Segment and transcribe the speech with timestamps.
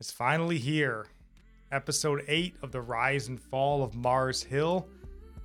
[0.00, 1.06] is finally here.
[1.72, 4.86] Episode 8 of The Rise and Fall of Mars Hill.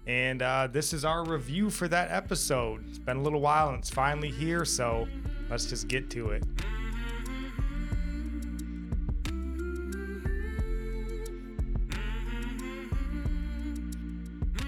[0.06, 2.88] And uh, this is our review for that episode.
[2.88, 5.08] It's been a little while and it's finally here, so
[5.50, 6.44] let's just get to it.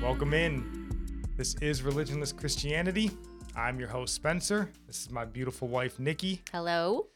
[0.01, 1.21] Welcome in.
[1.37, 3.11] This is Religionless Christianity.
[3.55, 4.71] I'm your host, Spencer.
[4.87, 6.41] This is my beautiful wife, Nikki.
[6.51, 7.07] Hello.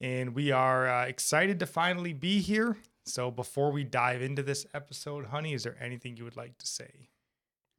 [0.00, 2.76] And we are uh, excited to finally be here.
[3.06, 6.66] So before we dive into this episode, honey, is there anything you would like to
[6.66, 7.08] say?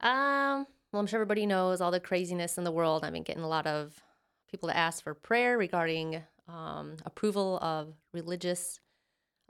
[0.00, 3.04] Um, well, I'm sure everybody knows all the craziness in the world.
[3.04, 4.02] I've been getting a lot of
[4.50, 8.80] people to ask for prayer regarding um, approval of religious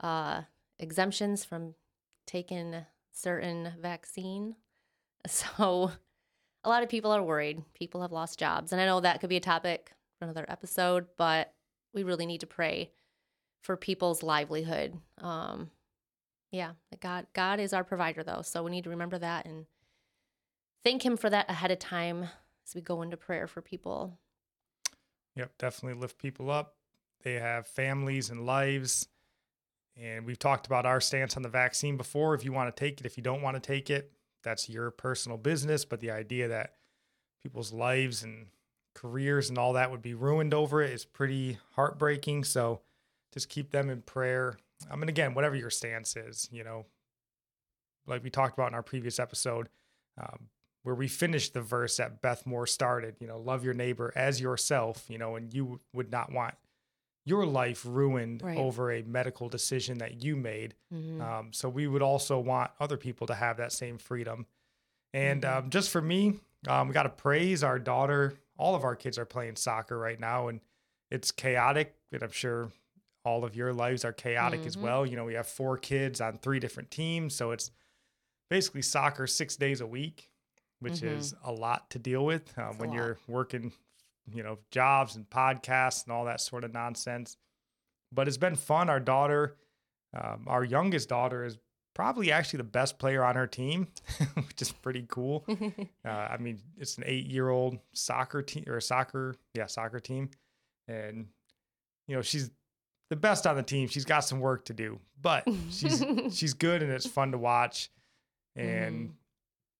[0.01, 0.41] uh,
[0.79, 1.75] exemptions from
[2.27, 2.75] taking
[3.11, 4.55] certain vaccine.
[5.27, 5.91] So
[6.63, 7.61] a lot of people are worried.
[7.73, 8.71] People have lost jobs.
[8.71, 11.53] And I know that could be a topic for another episode, but
[11.93, 12.91] we really need to pray
[13.61, 14.97] for people's livelihood.
[15.19, 15.71] Um,
[16.51, 18.41] yeah, God God is our provider though.
[18.41, 19.65] So we need to remember that and
[20.83, 22.23] thank him for that ahead of time
[22.65, 24.17] as we go into prayer for people.
[25.35, 26.75] Yep, definitely lift people up.
[27.23, 29.07] They have families and lives.
[29.95, 32.33] And we've talked about our stance on the vaccine before.
[32.33, 34.11] If you want to take it, if you don't want to take it,
[34.43, 35.83] that's your personal business.
[35.83, 36.75] But the idea that
[37.43, 38.47] people's lives and
[38.99, 42.43] careers and all that would be ruined over it is pretty heartbreaking.
[42.43, 42.81] So
[43.33, 44.57] just keep them in prayer.
[44.91, 46.85] I mean, again, whatever your stance is, you know,
[48.07, 49.69] like we talked about in our previous episode,
[50.19, 50.49] um,
[50.83, 54.41] where we finished the verse that Beth Moore started, you know, love your neighbor as
[54.41, 56.55] yourself, you know, and you would not want
[57.25, 58.57] your life ruined Right.
[58.57, 60.73] over a medical decision that you made.
[60.93, 61.21] Mhm.
[61.21, 64.45] Um, so we would also want other people to have that same freedom.
[65.13, 65.57] And Mhm.
[65.57, 68.33] um, just for me, um, we got to praise our daughter.
[68.57, 70.59] All of our kids are playing soccer right now, and
[71.09, 71.95] it's chaotic.
[72.11, 72.71] And I'm sure
[73.23, 74.81] all of your lives are chaotic as Mhm.
[74.81, 75.05] well.
[75.05, 77.71] You know, we have four kids on three different teams, so it's
[78.49, 80.31] basically soccer six days a week,
[80.79, 81.07] which Mhm.
[81.09, 83.71] is a lot to deal with um, when you're working,
[84.33, 87.37] you know, jobs and podcasts and all that sort of nonsense.
[88.11, 88.89] But it's been fun.
[88.89, 89.55] Our daughter,
[90.13, 91.57] um, our youngest daughter, is
[91.93, 93.87] probably actually the best player on her team,
[94.35, 95.45] which is pretty cool.
[96.05, 100.29] Uh, I mean, it's an eight-year-old soccer team or a soccer, yeah, soccer team,
[100.87, 101.27] and
[102.07, 102.49] you know she's
[103.09, 103.87] the best on the team.
[103.89, 107.89] She's got some work to do, but she's she's good and it's fun to watch,
[108.55, 109.13] and Mhm.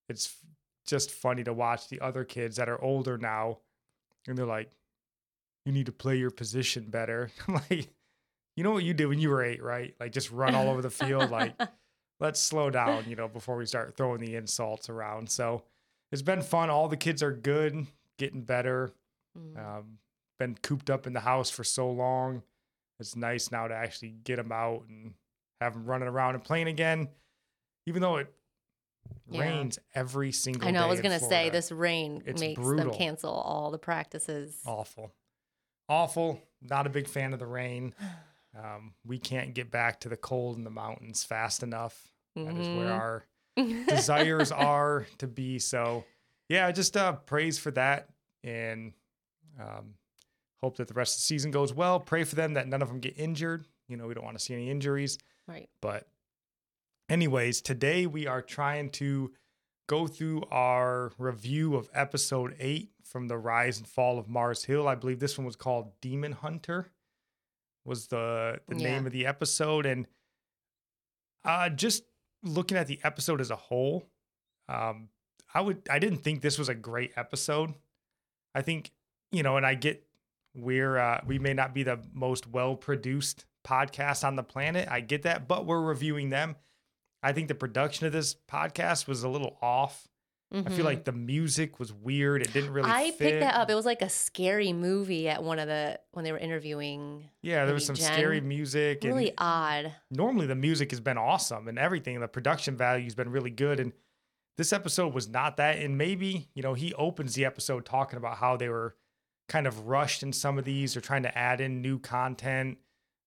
[0.10, 0.36] it's
[0.86, 3.60] just funny to watch the other kids that are older now,
[4.28, 4.70] and they're like,
[5.66, 7.88] "You need to play your position better." I'm like,
[8.56, 9.96] "You know what you did when you were eight, right?
[10.00, 11.56] Like just run all over the field, like."
[12.20, 15.30] Let's slow down, you know, before we start throwing the insults around.
[15.30, 15.64] So
[16.12, 16.70] it's been fun.
[16.70, 17.86] All the kids are good,
[18.18, 18.92] getting better.
[19.38, 19.58] Mm.
[19.78, 19.98] Um,
[20.38, 22.44] been cooped up in the house for so long.
[23.00, 25.14] It's nice now to actually get them out and
[25.62, 27.10] have them running around and playing again,
[27.86, 28.34] even though it
[29.28, 29.42] Yeah.
[29.42, 30.84] rains every single day I know.
[30.84, 32.90] I was gonna say this rain It's makes brutal.
[32.92, 34.62] them cancel all the practices.
[34.66, 35.12] Awful.
[35.88, 36.42] Awful.
[36.62, 37.94] Not a big fan of the rain.
[38.58, 42.09] Um, we can't get back to the cold in the mountains fast enough.
[42.36, 43.00] That is where Mhm.
[43.00, 43.26] our
[43.88, 45.60] desires are to be.
[45.60, 46.06] So,
[46.48, 48.10] yeah, just uh, praise for that
[48.44, 48.94] and
[49.60, 49.96] um,
[50.62, 52.00] hope that the rest of the season goes well.
[52.00, 53.66] Pray for them that none of them get injured.
[53.88, 55.18] You know, we don't want to see any injuries.
[55.48, 55.68] right.
[55.82, 56.08] But,
[57.10, 59.34] anyways, today we are trying to
[59.88, 64.88] go through our review of episode eight from the Rise and Fall of Mars Hill.
[64.88, 66.92] I believe this one was called Demon Hunter,
[67.84, 68.84] was the the Yeah.
[68.84, 70.06] name of the episode, and
[71.44, 72.04] uh, just
[72.44, 74.10] looking at the episode as a whole,
[74.68, 75.10] um,
[75.54, 77.74] I would I didn't think this was a great episode.
[78.54, 78.92] I think
[79.32, 80.06] you know, and I get
[80.56, 84.88] we're uh, we may not be the most well produced podcast on the planet.
[84.90, 86.56] I get that, but we're reviewing them.
[87.22, 90.08] I think the production of this podcast was a little off.
[90.52, 90.84] I feel Mhm.
[90.84, 92.42] like the music was weird.
[92.42, 92.90] It didn't really.
[92.90, 93.20] I fit.
[93.20, 93.70] picked that up.
[93.70, 97.30] It was like a scary movie at one of the when they were interviewing.
[97.44, 98.48] Yeah, there was some maybe scary Jen.
[98.48, 99.04] music.
[99.04, 99.94] And Really odd.
[100.10, 102.20] normally the music has been awesome and everything.
[102.20, 103.80] The production value has been really good.
[103.80, 103.94] And
[104.58, 105.78] this episode was not that.
[105.78, 108.96] And maybe, you know, he opens the episode talking about how they were
[109.48, 112.80] kind of rushed in some of these or trying to add in new content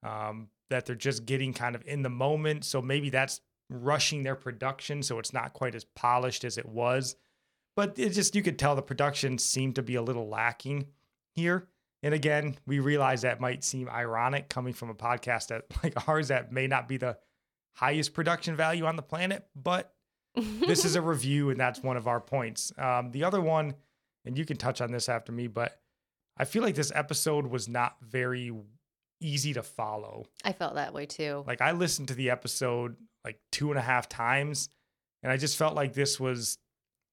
[0.02, 2.64] um, that they're just getting kind of in the moment.
[2.64, 3.41] So maybe that's
[3.75, 5.03] rushing their production.
[5.03, 7.17] So it's not quite as polished as it was.
[7.75, 10.89] But it just, you could tell the production seemed to be a little lacking
[11.35, 11.69] here.
[12.03, 16.29] And again, we realize that might seem ironic coming from a podcast that like ours
[16.29, 17.17] that may not be the
[17.75, 19.95] highest production value on the planet, but
[20.35, 22.73] this is a review and that's one of our points.
[22.77, 23.75] Um, the other one,
[24.25, 25.81] and you can touch on this after me, but
[26.37, 28.53] I feel like this episode was not very
[29.23, 30.27] easy to follow.
[30.45, 31.45] I felt that way too.
[31.47, 34.69] Like I listened to the episode like two and a half times,
[35.23, 36.59] and I just felt like this was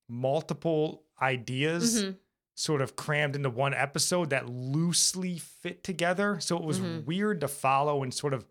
[0.07, 2.17] multiple ideas Mhm.
[2.55, 6.39] sort of crammed into one episode that loosely fit together.
[6.39, 7.05] So it was Mhm.
[7.05, 8.45] weird to follow and sort of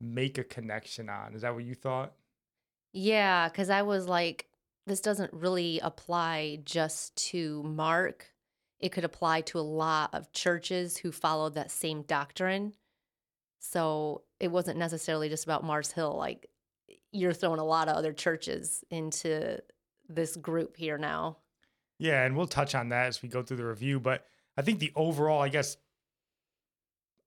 [0.00, 1.34] make a connection on.
[1.34, 2.14] Is that what you thought?
[2.92, 4.48] Yeah, because I was like,
[4.86, 8.29] this doesn't really apply just to Mark.
[8.80, 12.72] It could apply to a lot of churches who followed that same doctrine.
[13.58, 16.16] So it wasn't necessarily just about Mars Hill.
[16.16, 16.48] Like,
[17.12, 19.60] you're throwing a lot of other churches into
[20.08, 21.36] this group here now.
[21.98, 24.00] Yeah, and we'll touch on that as we go through the review.
[24.00, 24.24] But
[24.56, 25.76] I think the overall, I guess,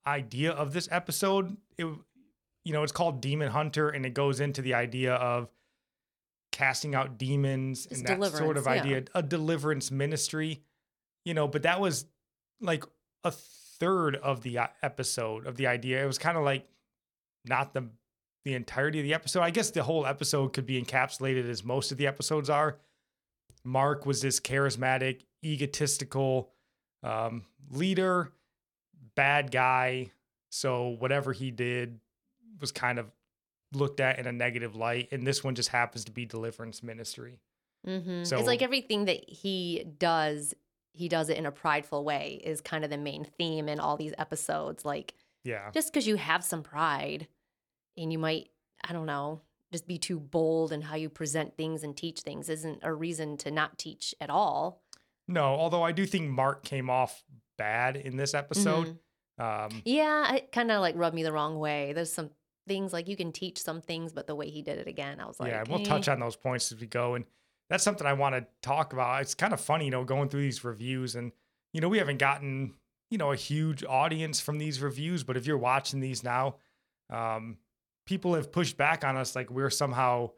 [0.08, 1.86] idea of this episode, it
[2.66, 5.50] you know, it's called Demon Hunter, and it goes into the idea of
[6.52, 8.96] casting out demons It's and that sort of deliverance, yeah.
[8.96, 10.62] idea, a deliverance ministry.
[11.26, 12.06] You know, but that was
[12.62, 12.84] like
[13.24, 16.04] a third of the uh, episode of the idea.
[16.04, 16.68] It was kind of like
[17.46, 17.90] not the
[18.46, 19.42] the entirety of the episode.
[19.42, 22.78] I guess the whole episode could be encapsulated as most of the episodes are.
[23.64, 26.52] Mark was this charismatic, egotistical
[27.04, 28.34] um, leader,
[29.16, 30.12] bad guy.
[30.50, 32.00] So whatever he did
[32.60, 33.12] was kind of
[33.74, 35.08] looked at in a negative light.
[35.12, 37.40] And this one just happens to be deliverance ministry.
[37.88, 38.26] Mm-hmm.
[38.26, 40.54] So- it's like everything that he does,
[40.94, 43.98] he does it in a prideful way, is kind of the main theme in all
[43.98, 44.86] these episodes.
[44.86, 45.14] Like,
[45.44, 45.72] Yeah.
[45.72, 47.28] just because you have some pride
[47.98, 48.50] and you might,
[48.88, 49.42] I don't know,
[49.72, 53.38] just be too bold in how you present things and teach things isn't a reason
[53.38, 54.84] to not teach at all.
[55.28, 57.24] No, although I do think Mark came off
[57.58, 59.00] bad in this episode.
[59.40, 59.66] Mhm.
[59.66, 61.94] Um, Yeah, it kind of like rubbed me the wrong way.
[61.94, 62.30] There's some
[62.68, 65.26] things like you can teach some things, but the way he did it again, I
[65.26, 65.86] was like, yeah, we'll eh.
[65.86, 67.16] touch on those points as we go.
[67.16, 67.26] And
[67.70, 69.22] that's something I want to talk about.
[69.22, 71.32] It's kind of funny, you know, going through these reviews and,
[71.72, 72.74] you know, we haven't gotten,
[73.10, 76.56] you know, a huge audience from these reviews, but if you're watching these now,
[77.10, 77.58] um,
[78.06, 80.30] people have pushed back on us like we're somehow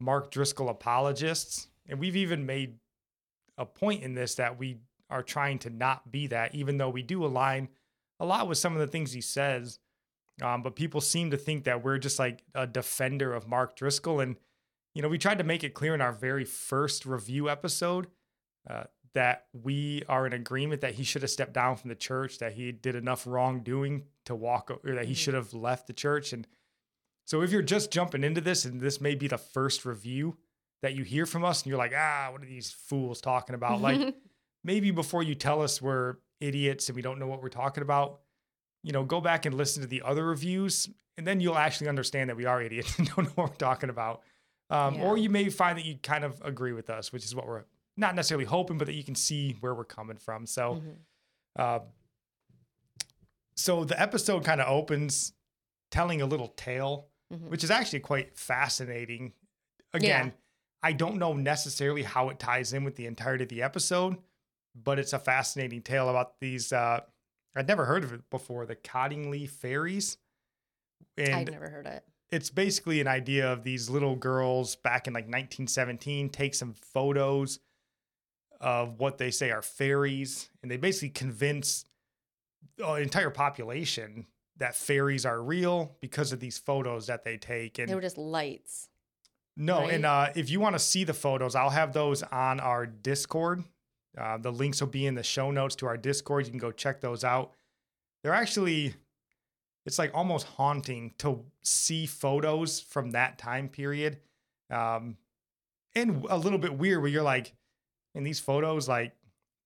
[0.00, 1.68] Mark Driscoll apologists.
[1.88, 2.78] And we've even made
[3.56, 4.78] a point in this that we
[5.08, 7.68] are trying to not be that, even though we do align
[8.18, 9.78] a lot with some of the things he says.
[10.42, 14.20] Um, but people seem to think that we're just like a defender of Mark Driscoll.
[14.20, 14.36] And,
[14.96, 18.06] you know, we tried to make it clear in our very first review episode
[18.70, 22.38] uh, that we are in agreement that he should have stepped down from the church,
[22.38, 25.16] that he did enough wrongdoing to walk, or that he Mhm.
[25.18, 26.32] should have left the church.
[26.32, 26.46] And
[27.26, 30.38] so if you're just jumping into this and this may be the first review
[30.80, 33.82] that you hear from us and you're like, ah, what are these fools talking about?
[33.82, 34.14] Like,
[34.64, 38.20] maybe before you tell us we're idiots and we don't know what we're talking about,
[38.82, 40.88] you know, go back and listen to the other reviews,
[41.18, 43.90] and then you'll actually understand that we are idiots and don't know what we're talking
[43.90, 44.22] about.
[44.70, 47.46] Um, Or you may find that you kind of agree with us, which is what
[47.46, 47.64] we're
[47.96, 50.44] not necessarily hoping, but that you can see where we're coming from.
[50.46, 50.96] So, Mhm.
[51.56, 51.80] uh,
[53.56, 55.32] so the episode kind of opens
[55.90, 57.48] telling a little tale, Mhm.
[57.48, 59.32] which is actually quite fascinating.
[59.94, 60.34] Again,
[60.82, 64.22] I don't know necessarily how it ties in with the entirety of the episode,
[64.74, 66.72] but it's a fascinating tale about these.
[66.72, 67.00] Uh,
[67.54, 70.18] I'd never heard of it before, the Cottingley fairies,
[71.18, 72.06] I'd never heard it.
[72.30, 77.60] It's basically an idea of these little girls back in like 1917 take some photos
[78.60, 81.84] of what they say are fairies, and they basically convince
[82.78, 84.26] the entire population
[84.56, 87.78] that fairies are real because of these photos that they take.
[87.78, 88.88] And They were just lights.
[89.56, 89.92] no, right?
[89.92, 93.62] and uh, if you want to see the photos, I'll have those on our Discord.
[94.16, 96.46] Uh, the links will be in the show notes to our Discord.
[96.46, 97.52] You can go check those out.
[98.22, 98.94] They're actually,
[99.86, 104.18] it's like almost haunting to see photos from that time period.
[104.68, 105.16] Um,
[105.94, 107.54] and a little bit weird where you're like,
[108.14, 109.12] and these photos like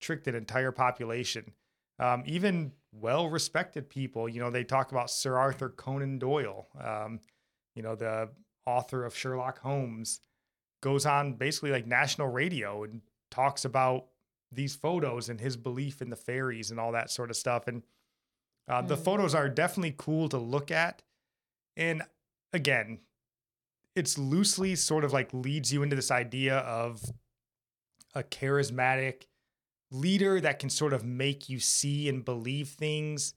[0.01, 1.53] tricked an entire population.
[1.99, 7.21] Um, even well respected people, you know, they talk about Sir Arthur Conan Doyle, um,
[7.75, 8.31] you know, the
[8.67, 10.21] author of Sherlock Holmes,
[10.83, 13.01] goes on basically like national radio and
[13.31, 14.07] talks about
[14.53, 17.69] these photos and his belief in the fairies and all that sort of stuff.
[17.69, 17.83] And
[18.71, 19.03] uh, the Hmm.
[19.03, 21.03] photos are definitely cool to look at.
[21.77, 22.03] And
[22.53, 23.01] again,
[23.97, 27.03] it's loosely sort of like leads you into this idea of
[28.15, 29.25] a charismatic
[29.91, 33.35] leader that can sort of make you see and believe things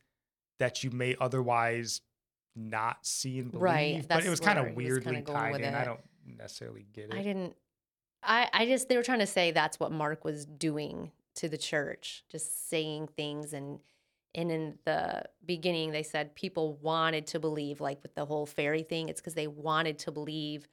[0.60, 2.02] that you may otherwise
[2.56, 3.64] not see and believe.
[3.64, 5.74] Right, But it was kind of weirdly tied in.
[5.74, 7.14] I don't necessarily get it.
[7.16, 7.56] I didn't.
[8.22, 11.58] I I just they were trying to say that's what Mark was doing to the
[11.58, 13.80] church, just saying things and
[14.36, 18.84] and in the beginning they said people wanted to believe like with the whole fairy
[18.84, 20.68] thing it's because they wanted to believe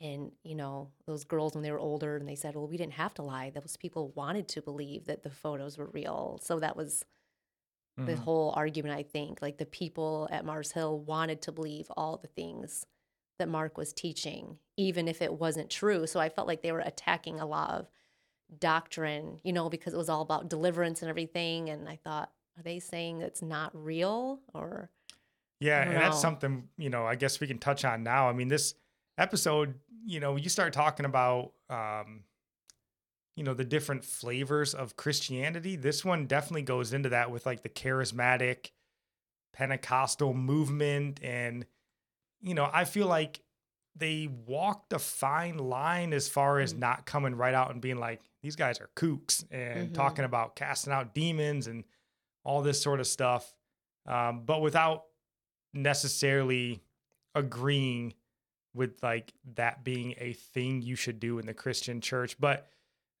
[0.00, 2.94] in you know those girls when they were older and they said well we didn't
[2.94, 6.76] have to lie those people wanted to believe that the photos were real so that
[6.76, 7.04] was
[7.96, 8.24] the Mhm.
[8.24, 9.40] whole argument, I think.
[9.40, 12.86] Like the people at Mars Hill wanted to believe all the things
[13.38, 16.06] that Mark was teaching, even if it wasn't true.
[16.06, 17.88] So I felt like they were attacking a lot of
[18.58, 21.70] doctrine, you know, because it was all about deliverance and everything.
[21.70, 24.90] And I thought, are they saying it's not real or
[25.60, 28.28] Yeah, and that's something, you know, I guess we can touch on now.
[28.28, 28.74] I mean, this
[29.18, 32.24] episode, you know, you start talking about um
[33.36, 35.74] you know, the different flavors of Christianity.
[35.74, 38.70] This one definitely goes into that with like the charismatic
[39.52, 41.66] Pentecostal movement and
[42.40, 43.40] you know, I feel like
[43.96, 46.78] they walked a fine line as far as Mm.
[46.78, 49.94] not coming right out and being like these guys are kooks and Mhm.
[49.94, 51.84] talking about casting out demons and
[52.44, 53.54] all this sort of stuff
[54.06, 55.04] um, but without
[55.72, 56.82] necessarily
[57.34, 58.14] agreeing
[58.74, 62.36] with like that being a thing you should do in the Christian church.
[62.38, 62.68] But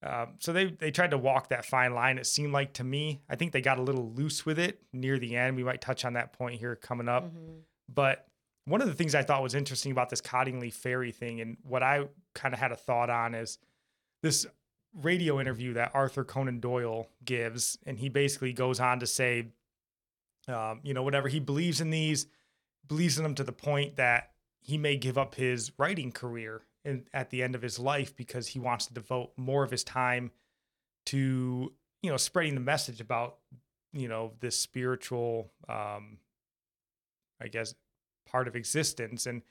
[0.02, 2.18] um, so they they tried to walk that fine line.
[2.18, 3.22] It seemed like to me.
[3.28, 5.56] I think they got a little loose with it near the end.
[5.56, 7.24] We might touch on that point here coming up.
[7.24, 7.60] Mhm.
[7.92, 8.26] But
[8.66, 11.82] one of the things I thought was interesting about this Cottingley Fairy thing, and what
[11.82, 13.58] I kind of had a thought on is
[14.22, 14.46] this
[15.02, 19.48] radio interview that Arthur Conan Doyle gives, and he basically goes on to say,
[20.48, 22.26] um, you know, whatever he believes in these,
[22.86, 27.04] believes in them to the point that he may give up his writing career in,
[27.12, 30.30] at the end of his life because he wants to devote more of his time
[31.06, 31.72] to,
[32.02, 33.36] you know, spreading the message about,
[33.92, 36.18] you know, this spiritual, um,
[37.40, 37.74] I guess,
[38.26, 39.26] part of existence.
[39.26, 39.42] And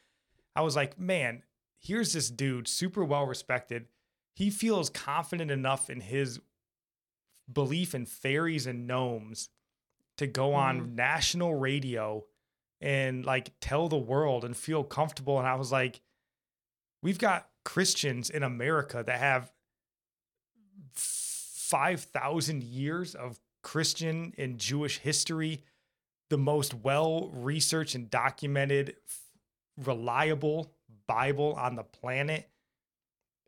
[0.55, 1.43] I was like, man,
[1.79, 3.88] here's this dude, super well respected.
[4.36, 6.40] He feels confident enough in his
[7.52, 9.50] belief in fairies and gnomes
[10.18, 10.96] to go on mm.
[10.96, 12.24] national radio
[12.82, 15.40] and like tell the world and feel comfortable.
[15.40, 16.02] And I was like,
[17.02, 19.52] we've got Christians in America that have
[20.94, 25.63] 5,000 years of Christian and Jewish history,
[26.30, 28.96] the most well researched and documented,
[29.78, 30.74] reliable
[31.08, 32.50] Bible on the planet.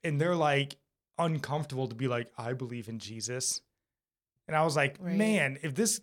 [0.05, 0.77] And they're like
[1.17, 3.61] uncomfortable to be like, I believe in Jesus.
[4.47, 5.15] And I was like, Right.
[5.15, 6.01] man, if this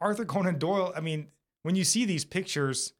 [0.00, 1.28] Arthur Conan Doyle, I mean,
[1.62, 2.92] when you see these pictures,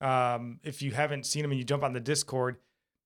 [0.00, 2.56] um, if you haven't seen them and you jump on the Discord,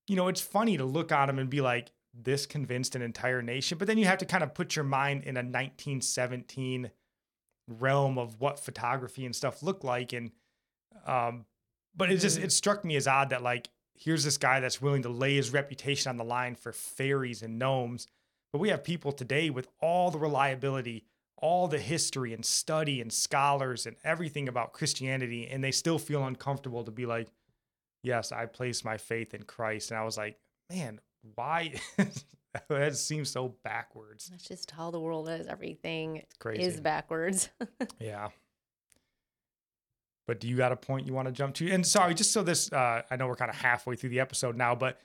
[0.09, 3.41] you know, it's funny to look at them and be like, this convinced an entire
[3.43, 3.79] nation.
[3.79, 6.91] But then you have to kind of put your mind in a 1917
[7.69, 10.13] realm of what photography and stuff looked like.
[10.13, 10.33] And,
[11.07, 11.45] um,
[11.97, 13.69] but it just, it struck me as odd that like,
[14.01, 17.59] here's this guy that's willing to lay his reputation on the line for fairies and
[17.59, 18.07] gnomes.
[18.53, 21.05] But we have people today with all the reliability,
[21.37, 26.25] all the history and study and scholars and everything about Christianity, and they still feel
[26.27, 27.29] uncomfortable to be like,
[28.03, 29.91] yes, I place my faith in Christ.
[29.91, 30.39] And I was like,
[30.71, 31.01] man,
[31.35, 31.75] why?
[32.69, 34.29] that seems so backwards.
[34.31, 35.47] That's just how the world is.
[35.47, 36.63] Everything Crazy.
[36.63, 37.49] is backwards.
[38.01, 38.29] Yeah.
[40.27, 41.71] But do you got a point you want to jump to?
[41.71, 44.57] And sorry, just so this, uh, I know we're kind of halfway through the episode
[44.57, 45.01] now, but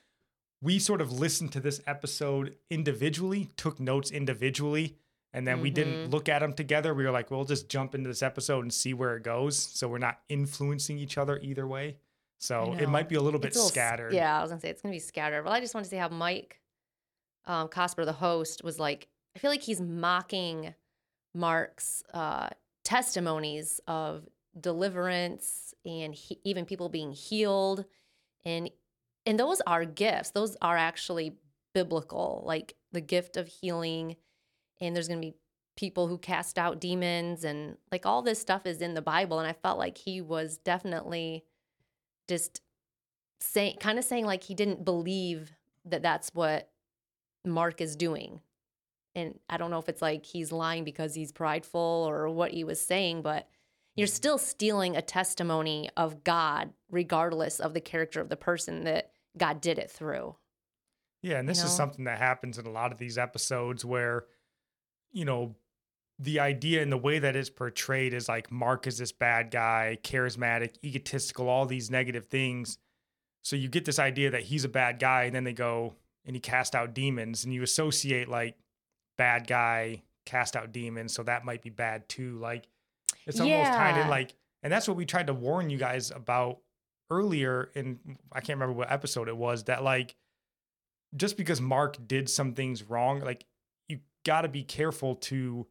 [0.62, 4.96] we sort of listened to this episode individually, took notes individually,
[5.34, 6.12] and then we didn't Mhm.
[6.12, 6.94] look at them together.
[6.94, 9.58] We were like, we'll just jump into this episode and see where it goes.
[9.58, 11.98] So we're not influencing each other either way.
[12.40, 14.14] So it might be a little bit a little scattered.
[14.14, 15.44] Yeah, I was gonna say it's gonna be scattered.
[15.44, 16.62] Well, I just want to see how Mike
[17.48, 19.08] um, Cosper, the host, was like.
[19.36, 20.74] I feel like he's mocking
[21.34, 22.50] Mark's uh,
[22.84, 24.28] testimonies of
[24.60, 27.86] deliverance and he, even people being healed,
[28.44, 28.70] and
[29.26, 30.32] and those are gifts.
[30.32, 31.38] Those are actually
[31.74, 34.16] biblical, like the gift of healing.
[34.82, 35.36] And there's gonna be
[35.78, 39.40] people who cast out demons, and like all this stuff is in the Bible.
[39.40, 41.46] And I felt like he was definitely
[42.28, 42.62] just
[43.40, 45.52] saying kind of saying like he didn't believe
[45.86, 46.70] that that's what
[47.46, 48.42] Mark is doing.
[49.14, 52.64] And I don't know if it's like he's lying because he's prideful or what he
[52.64, 53.48] was saying, but
[53.96, 59.12] you're still stealing a testimony of God regardless of the character of the person that
[59.38, 60.36] God did it through.
[61.22, 61.70] Yeah, and this is know?
[61.72, 64.25] something that happens in a lot of these episodes where,
[65.12, 65.56] you know,
[66.20, 69.98] the idea and the way that it's portrayed is like Mark is this bad guy,
[70.04, 72.78] charismatic, egotistical, all these negative things.
[73.44, 76.36] So you get this idea that he's a bad guy, and then they go and
[76.36, 78.56] he cast out demons, and you associate like
[79.18, 82.38] bad guy, cast out demons, so that might be bad too.
[82.40, 82.68] Like
[83.25, 84.10] it's almost kind of Yeah.
[84.10, 86.60] like, and that's what we tried to warn you guys about
[87.12, 88.00] earlier in
[88.32, 90.15] I can't remember what episode it was that like
[91.15, 93.46] just because Mark did some things wrong, like
[93.88, 95.67] you got to be careful to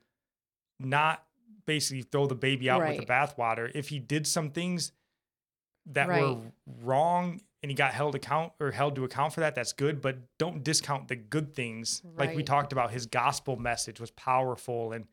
[0.80, 1.24] not
[1.66, 3.70] basically throw the baby out with the bathwater.
[3.74, 4.92] If he did some things
[5.86, 6.38] that were
[6.82, 10.00] wrong and he got held account or held to account for that, that's good.
[10.00, 12.02] But don't discount the good things.
[12.16, 15.06] Like we talked about, his gospel message was powerful and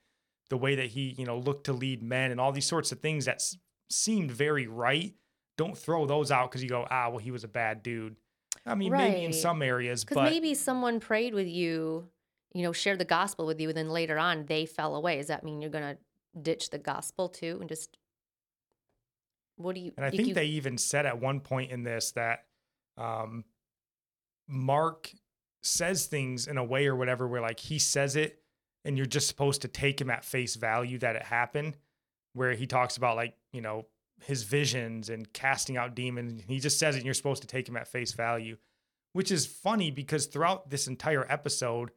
[0.51, 2.99] the way that he, you know, looked to lead men and all these sorts of
[2.99, 3.57] things that s-
[3.89, 5.13] seemed very right.
[5.57, 8.17] Don't throw those out because you go, ah, well, he was a bad dude.
[8.65, 12.09] I mean, maybe in some areas, Because but maybe someone prayed with you,
[12.53, 15.17] you know, shared the gospel with you, and then later on they fell away.
[15.17, 15.97] Does that mean you're gonna
[16.41, 17.97] ditch the gospel too and just
[19.55, 19.93] what do you?
[19.95, 22.45] And I think you- they even said at one point in this that
[22.97, 23.45] um,
[24.47, 25.11] Mark
[25.61, 28.40] says things in a way or whatever where like he says it
[28.85, 31.77] and you're just supposed to take him at face value that it happened.
[32.33, 33.87] Where he talks about like, you know,
[34.23, 36.43] his visions and casting out demons.
[36.47, 38.57] He just says it and you're supposed to take him at face value,
[39.13, 41.91] which is funny because throughout this entire episode,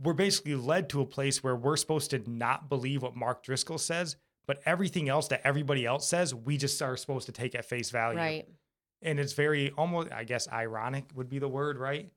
[0.00, 3.78] we're basically led to a place where we're supposed to not believe what Mark Driscoll
[3.78, 7.64] says, but everything else that everybody else says, we just are supposed to take at
[7.64, 8.18] face value.
[8.18, 8.48] right?
[9.02, 12.10] And it's very almost, I guess, ironic would be the word, right?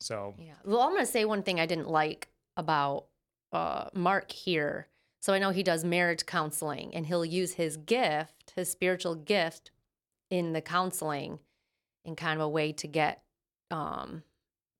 [0.00, 0.54] So, Yeah.
[0.64, 3.06] Well, I'm gonna say one thing I didn't like about
[3.52, 4.88] uh, Mark here.
[5.20, 9.70] So I know he does marriage counseling, and he'll use his gift, his spiritual gift,
[10.30, 11.40] in the counseling,
[12.04, 13.22] in kind of a way to get
[13.70, 14.22] um,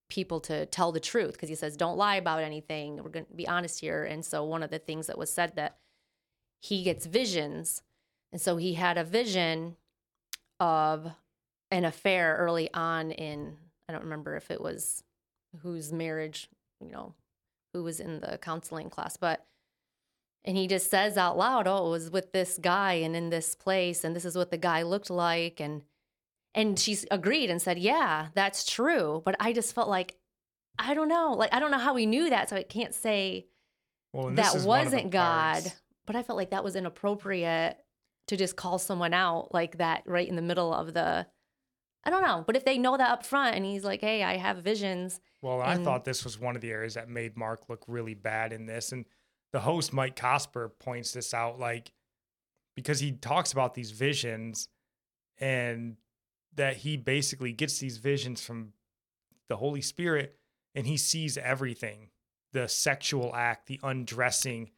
[0.09, 1.33] people to tell the truth.
[1.33, 3.03] Because he says, "Don't lie about anything.
[3.03, 5.79] We're to be honest here." And so one of the things that was said that
[6.61, 7.83] he gets visions,
[8.33, 9.77] and so he had a vision
[10.61, 11.13] of
[11.71, 13.57] an affair early on in
[13.89, 15.05] I don't remember if it was
[15.61, 16.49] whose marriage,
[16.81, 17.15] you know,
[17.73, 19.45] who was in the counseling class, but
[20.45, 23.55] and he just says out loud, "Oh, it was with this guy and in this
[23.57, 25.83] place and this is what the guy looked like." And
[26.55, 30.17] and she agreed and said, "Yeah, that's true." But I just felt like
[30.79, 33.47] I don't know, like I don't know how we knew that, so I can't say
[34.13, 35.63] well, that is one of the wasn't God.
[35.65, 37.77] parts- But I felt like that was inappropriate
[38.29, 41.27] to just call someone out like that right in the middle of the.
[42.07, 44.37] I don't know, but if they know that up front and he's like, "Hey, I
[44.37, 47.85] have visions," Well, I thought this was one of the areas that made Mark look
[47.89, 48.93] really bad in this.
[48.93, 49.05] And
[49.53, 51.91] the host, Mike Cosper, points this out like
[52.77, 54.69] because he talks about these visions
[55.39, 55.97] and
[56.55, 58.73] that he basically gets these visions from
[59.49, 60.39] the Holy Spirit
[60.75, 62.11] and he sees everything
[62.53, 64.71] the sexual act, the undressing.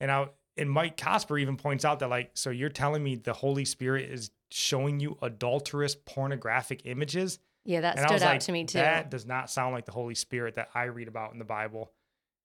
[0.00, 3.32] And I, and Mike Cosper even points out that, like, so you're telling me the
[3.32, 7.40] Holy Spirit is showing you adulterous pornographic images?
[7.64, 8.78] yeah, that And stood out like, to me too.
[8.78, 11.92] That does not sound like the Holy Spirit that I read about in the Bible.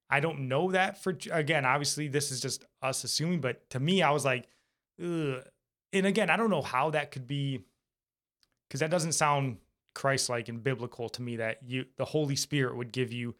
[0.09, 1.65] I don't know that for again.
[1.65, 4.47] Obviously, this is just us assuming, but to me, I was like,
[5.03, 5.43] Ugh.
[5.93, 7.63] and again, I don't know how that could be,
[8.67, 9.57] because that doesn't sound
[9.93, 11.35] Christ-like and biblical to me.
[11.35, 13.35] That you, the Holy Spirit, would give you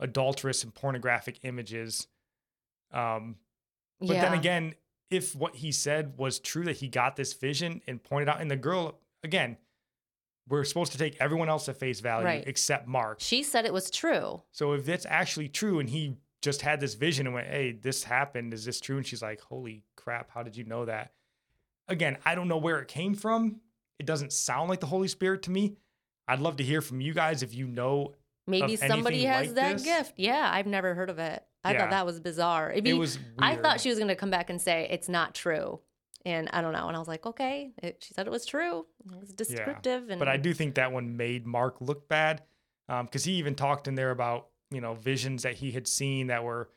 [0.00, 2.06] adulterous and pornographic images.
[2.92, 3.36] Um,
[4.00, 4.22] but yeah.
[4.22, 4.74] then again,
[5.10, 8.50] if what he said was true, that he got this vision and pointed out, and
[8.50, 9.56] the girl, again,
[10.48, 12.44] we're supposed to take everyone else at face value Right.
[12.46, 13.18] except Mark.
[13.20, 14.42] she said it was true.
[14.52, 18.04] So if that's actually true and he just had this vision and went, hey, this
[18.04, 18.96] happened, is this true?
[18.98, 21.12] And she's like, holy crap, how did you know that?
[21.88, 23.60] Again, I don't know where it came from.
[23.98, 25.76] It doesn't sound like the Holy Spirit to me.
[26.28, 28.14] I'd love to hear from you guys if you know.
[28.46, 29.82] Maybe somebody has like that this?
[29.82, 30.12] gift.
[30.16, 31.44] Yeah, I've never heard of it.
[31.66, 31.78] I Yeah.
[31.80, 32.70] thought that was bizarre.
[32.72, 33.34] I It was weird.
[33.38, 35.80] I thought she was going to come back and say it's not true.
[36.24, 36.88] And I don't know.
[36.88, 38.86] And I was like, okay, it, she said it was true.
[39.12, 40.10] It was descriptive.
[40.10, 42.42] and But I do think that one made Mark look bad
[42.88, 46.42] because he even talked in there about you know visions that he had seen that
[46.42, 46.70] were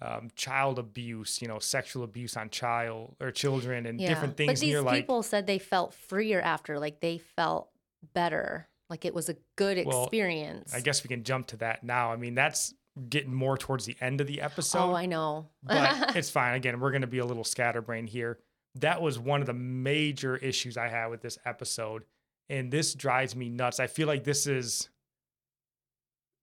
[0.00, 4.48] um, child abuse, you know, sexual abuse on child or children and different things.
[4.48, 7.70] But these you're like, people said they felt freer after, like they felt
[8.14, 10.74] better, like it was a good Well, experience.
[10.74, 12.12] I guess we can jump to that now.
[12.12, 12.74] I mean, that's
[13.08, 14.78] getting more towards the end of the episode.
[14.90, 15.48] oh, I know.
[15.62, 16.54] but it's fine.
[16.54, 18.38] Again, we're going to be a little scatterbrained here.
[18.76, 22.04] That was one of the major issues I had with this episode.
[22.48, 23.80] And this drives me nuts.
[23.80, 24.88] I feel like this is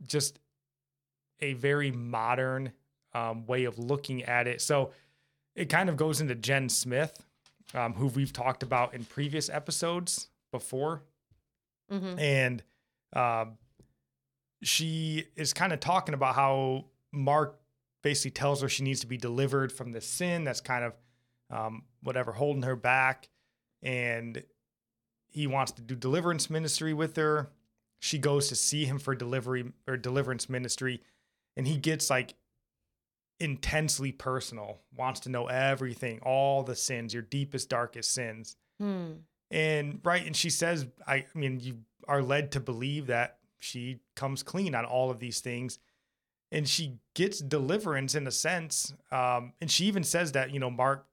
[0.07, 0.39] just
[1.41, 2.71] a very modern
[3.13, 4.61] um, way of looking at it.
[4.61, 4.91] So
[5.55, 7.23] it kind of goes into Jen Smith,
[7.73, 11.03] um, who we've talked about in previous episodes before
[11.91, 12.19] Mhm.
[12.19, 12.63] and
[13.13, 13.57] um,
[14.61, 17.59] she is kind of talking about how Mark
[18.01, 20.93] basically tells her she needs to be delivered from this sin that's kind of
[21.49, 23.29] um, whatever holding her back,
[23.81, 24.43] and
[25.27, 27.49] he wants to do deliverance ministry with her.
[27.99, 31.01] She goes to see him for delivery or deliverance ministry,
[31.57, 32.35] and he gets like
[33.39, 38.55] intensely personal, wants to know everything, all the sins, your deepest, darkest sins.
[38.79, 39.11] Hmm.
[39.51, 43.99] And right, and she says, I, I mean, you are led to believe that she
[44.15, 45.79] comes clean on all of these things.
[46.51, 48.91] And she gets deliverance in a sense.
[49.11, 51.05] Um, and she even says that, you know, Mark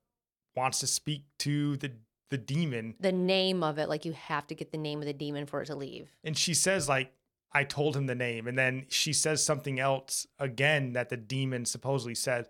[0.57, 1.93] wants to speak to the
[2.29, 2.95] the demon.
[2.99, 5.63] The name of it, like you have to get the name of the demon for
[5.63, 6.09] it to leave.
[6.25, 7.13] And she says, like,
[7.53, 8.49] I told him the name.
[8.49, 12.49] And then she says something else again that the demon supposedly said,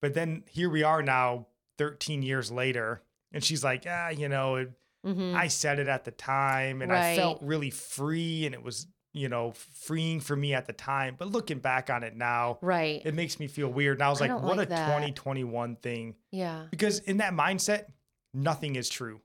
[0.00, 1.46] But then here we are now,
[1.78, 4.70] 13 years later, and she's like, ah, you know, it,
[5.04, 5.34] Mhm.
[5.34, 9.28] I said it at the time and I felt really free and it was, you
[9.28, 11.16] know, freeing for me at the time.
[11.18, 13.02] But looking back on it now, right.
[13.04, 13.96] it makes me feel weird.
[13.96, 14.86] And I was I like, what like a that.
[14.86, 16.14] 2021 thing.
[16.30, 16.66] yeah.
[16.70, 17.86] Because in that mindset,
[18.34, 19.20] nothing is true.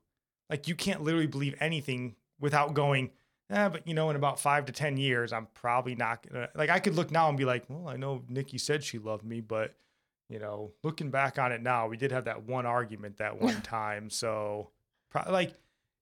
[0.49, 3.11] Like you can't literally believe anything without going,
[3.49, 6.69] eh, but you know, in about five to 10 years, I'm probably not gonna like
[6.69, 9.41] I could look now and be like, well, I know Nikki said she loved me,
[9.41, 9.73] but
[10.29, 13.61] you know, looking back on it now, we did have that one argument that one
[13.63, 14.09] time.
[14.09, 14.69] So
[15.09, 15.53] pro- like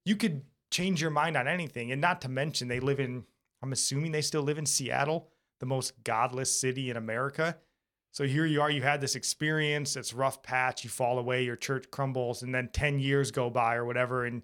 [0.06, 0.42] you could
[0.72, 1.92] change your mind on anything.
[1.92, 3.26] And not to mention they live in
[3.62, 7.58] I'm assuming they still live in Seattle, the most godless city in America.
[8.14, 11.56] So here you are, you had this experience, it's rough patch, you fall away, your
[11.56, 14.42] church crumbles, and then 10 years go by or whatever, and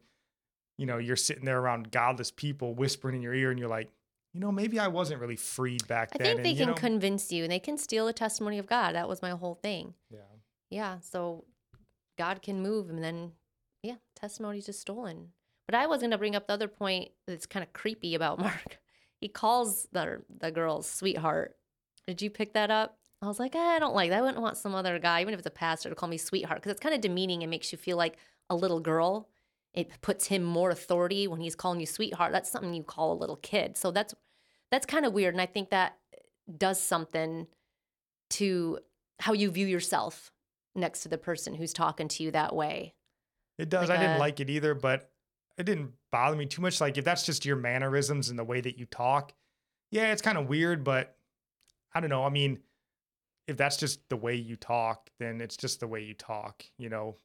[0.78, 3.90] you know, you're sitting there around godless people whispering in your ear, and you're like,
[4.34, 6.28] you know, maybe I wasn't really freed back I then.
[6.28, 8.60] I think and, they you can know, convince you and they can steal the testimony
[8.60, 8.94] of God.
[8.94, 9.96] That was my whole thing.
[10.12, 10.20] yeah.
[10.70, 10.98] Yeah.
[11.00, 11.46] So
[12.18, 13.32] God can move and then,
[13.82, 15.30] yeah, testimony's just stolen.
[15.66, 18.38] But I was going to bring up the other point that's kind of creepy about
[18.40, 18.80] Mark.
[19.20, 21.56] He calls the, the girl sweetheart.
[22.06, 22.98] Did you pick that up?
[23.22, 24.20] I was like, eh, I don't like that.
[24.20, 26.60] I wouldn't want some other guy, even if it's a pastor, to call me sweetheart
[26.60, 28.18] because it's kind of demeaning and makes you feel like
[28.50, 29.28] a little girl.
[29.74, 32.32] It puts him more authority when he's calling you sweetheart.
[32.32, 33.78] That's something you call a little kid.
[33.78, 34.14] So that's
[34.72, 35.98] that's kind of weird, and I think that
[36.58, 37.48] does something
[38.32, 38.80] to
[39.20, 40.32] how you view yourself
[40.76, 42.94] next to the person who's talking to you that way.
[43.58, 43.90] It does.
[43.90, 45.10] Like I didn't like it either, but
[45.58, 46.80] it didn't bother me too much.
[46.82, 49.34] Like if that's just your mannerisms and the way that you talk,
[49.92, 51.16] yeah, it's kind of weird, but
[51.94, 52.24] I don't know.
[52.24, 52.60] I mean,
[53.48, 56.90] if that's just the way you talk, then it's just the way you talk, you
[56.90, 57.16] know.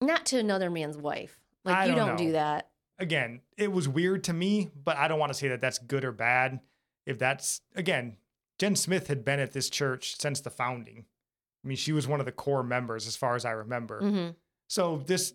[0.00, 1.38] Not to another man's wife.
[1.64, 2.70] Like I you don't don't do that.
[2.98, 6.04] Again, it was weird to me, but I don't want to say that that's good
[6.04, 6.60] or bad.
[7.06, 8.16] If that's again,
[8.58, 11.04] Jen Smith had been at this church since the founding.
[11.64, 14.00] I mean, she was one of the core members as far as I remember.
[14.00, 14.28] hmm
[14.68, 15.32] So this,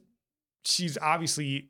[0.63, 1.69] she's obviously,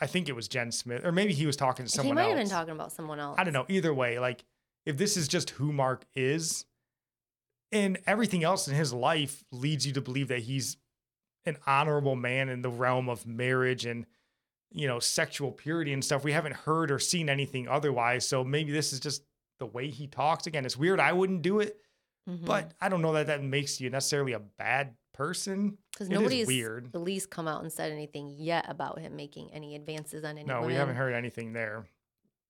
[0.00, 2.16] I think it was Jen Smith, or maybe he was talking to someone.
[2.16, 2.38] He might else.
[2.38, 3.36] have been talking about someone else.
[3.38, 3.66] I don't know.
[3.68, 4.44] Either way, like
[4.86, 6.64] if this is just who Mark is,
[7.72, 10.76] and everything else in his life leads you to believe that he's
[11.46, 14.06] an honorable man in the realm of marriage and
[14.72, 16.24] you know sexual purity and stuff.
[16.24, 18.26] We haven't heard or seen anything otherwise.
[18.26, 19.22] So maybe this is just
[19.58, 20.46] the way he talks.
[20.46, 21.00] Again, it's weird.
[21.00, 21.80] I wouldn't do it,
[22.28, 22.44] Mhm.
[22.44, 25.76] but I don't know that that makes you necessarily a bad person.
[25.92, 26.90] because nobody's weird.
[26.94, 30.44] at least come out and said anything yet about him making any advances on any
[30.44, 31.86] No, we haven't heard anything there.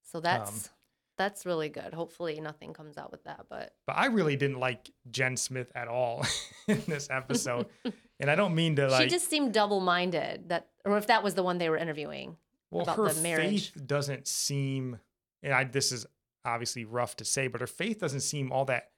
[0.04, 0.72] So that's um,
[1.16, 1.92] that's really good.
[1.94, 3.46] Hopefully nothing comes out with that.
[3.48, 6.24] But But I really didn't like Jen Smith at all
[6.68, 7.66] in this episode.
[8.20, 10.50] and I don't mean to like she just seemed double minded.
[10.50, 12.37] That or if that was the one they were interviewing.
[12.70, 13.72] well about her the marriage.
[13.72, 14.98] faith doesn't seem
[15.42, 16.07] and I this is
[16.44, 18.90] obviously rough to say, but her faith doesn't seem all that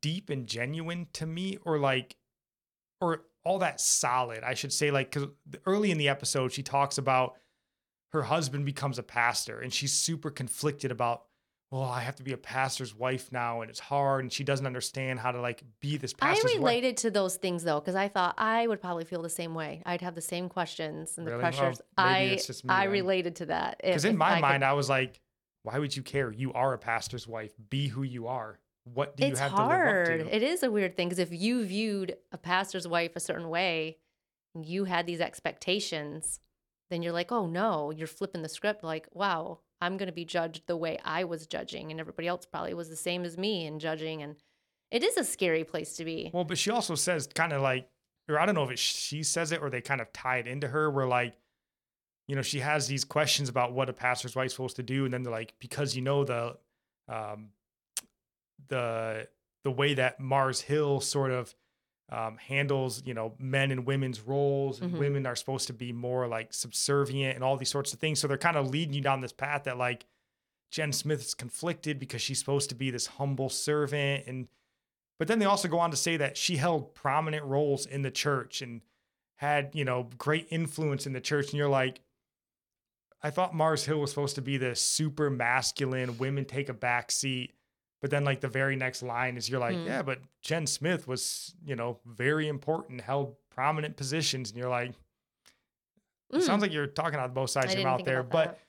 [0.00, 2.16] deep and genuine to me or like
[3.00, 4.42] or all that solid.
[4.42, 5.26] I should say like cuz
[5.66, 7.34] early in the episode she talks about
[8.12, 11.24] her husband becomes a pastor and she's super conflicted about
[11.70, 14.64] well, I have to be a pastor's wife now and it's hard and she doesn't
[14.66, 16.58] understand how to like be this I pastor's wife.
[16.60, 19.82] related to those things though, because I thought I would probably feel the same way.
[19.84, 21.42] I'd have the same questions and the Really?
[21.42, 21.80] Well, pressures.
[21.98, 22.92] maybe I it's just me I then.
[22.92, 23.80] related to that.
[23.82, 25.20] Because in my I could- mind, I was like,
[25.64, 26.30] why would you care?
[26.30, 27.52] You are a pastor's wife.
[27.70, 28.60] Be who you are.
[28.84, 30.06] What do you it's have hard.
[30.06, 30.36] to live up to?
[30.36, 33.98] It is a weird thing because if you viewed a pastor's wife a certain way,
[34.54, 36.40] and you had these expectations,
[36.90, 38.84] then you're like, oh no, you're flipping the script.
[38.84, 42.46] Like, wow, I'm going to be judged the way I was judging, and everybody else
[42.46, 44.22] probably was the same as me in judging.
[44.22, 44.36] And
[44.90, 46.30] it is a scary place to be.
[46.32, 47.88] well, but she also says kind of like,
[48.28, 50.46] or I don't know if it, she says it or they kind of tie it
[50.46, 51.34] into her where like,
[52.28, 55.04] you know, she has these questions about what a pastor's wife's supposed to do.
[55.04, 56.56] And then they're like, because you know, the,
[57.08, 57.48] um,
[58.68, 59.28] the,
[59.64, 61.54] the way that Mars Hill sort of
[62.10, 64.98] um, handles, you know, men and women's roles, and Mhm.
[64.98, 68.20] women are supposed to be more like subservient and all these sorts of things.
[68.20, 70.04] So they're kind of leading you down this path that like
[70.70, 74.48] Jen Smith's conflicted because she's supposed to be this humble servant, and
[75.18, 78.10] but then they also go on to say that she held prominent roles in the
[78.10, 78.82] church and
[79.36, 82.00] had you know great influence in the church, and you're like.
[83.22, 87.10] I thought Mars Hill was supposed to be this super masculine, women take a back
[87.10, 87.54] seat.
[88.04, 89.86] But then, like, the very next line is you're like, Hmm.
[89.86, 94.50] yeah, but Jen Smith was, you know, very important, held prominent positions.
[94.50, 94.90] And you're like,
[96.30, 98.22] it Mm, sounds like you're talking out of both sides of your mouth there.
[98.22, 98.60] But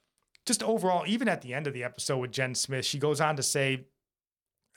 [0.45, 3.35] just overall, even at the end of the episode with Jen Smith, she goes on
[3.35, 3.87] to say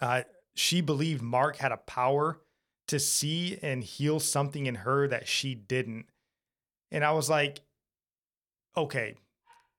[0.01, 0.23] uh,
[0.57, 2.41] she believed Mark had a power
[2.89, 6.07] to see and heal something in her that she didn't.
[6.91, 7.61] And I was like,
[8.77, 9.15] okay.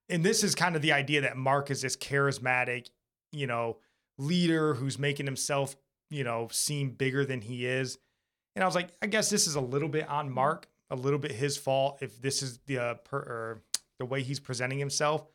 [0.07, 2.87] And this is kind of the idea that Mark is this charismatic,
[3.33, 3.75] you know,
[4.19, 5.75] leader who's making himself,
[6.11, 7.97] you know, seem bigger than he is.
[8.55, 11.17] And I was like, I guess this is a little bit on Mark, a little
[11.19, 13.61] bit his fault if this is the uh, per, or
[13.97, 15.25] the way he's presenting himself.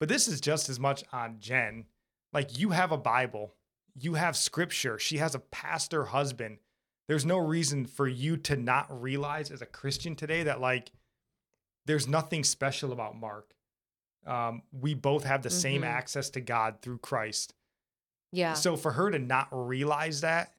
[0.00, 1.86] But this is just as much on Jen.
[2.32, 3.54] Like you have a Bible,
[3.94, 4.98] you have scripture.
[4.98, 6.58] She has a pastor husband.
[7.08, 10.92] There's no reason for you to not realize as a Christian today that like
[11.86, 13.54] there's nothing special about Mark.
[14.26, 15.86] Um, we both have the same Mhm.
[15.86, 17.54] access to God through Christ.
[18.32, 18.54] Yeah.
[18.54, 20.54] So for her to not realize that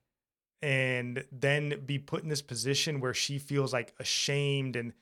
[0.61, 4.93] and then be put in this position where she feels like ashamed and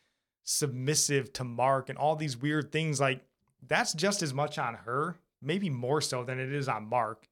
[0.44, 3.22] submissive to Mark and all these weird things, like
[3.68, 7.28] that's just as much on her, maybe more so than it is on Mark.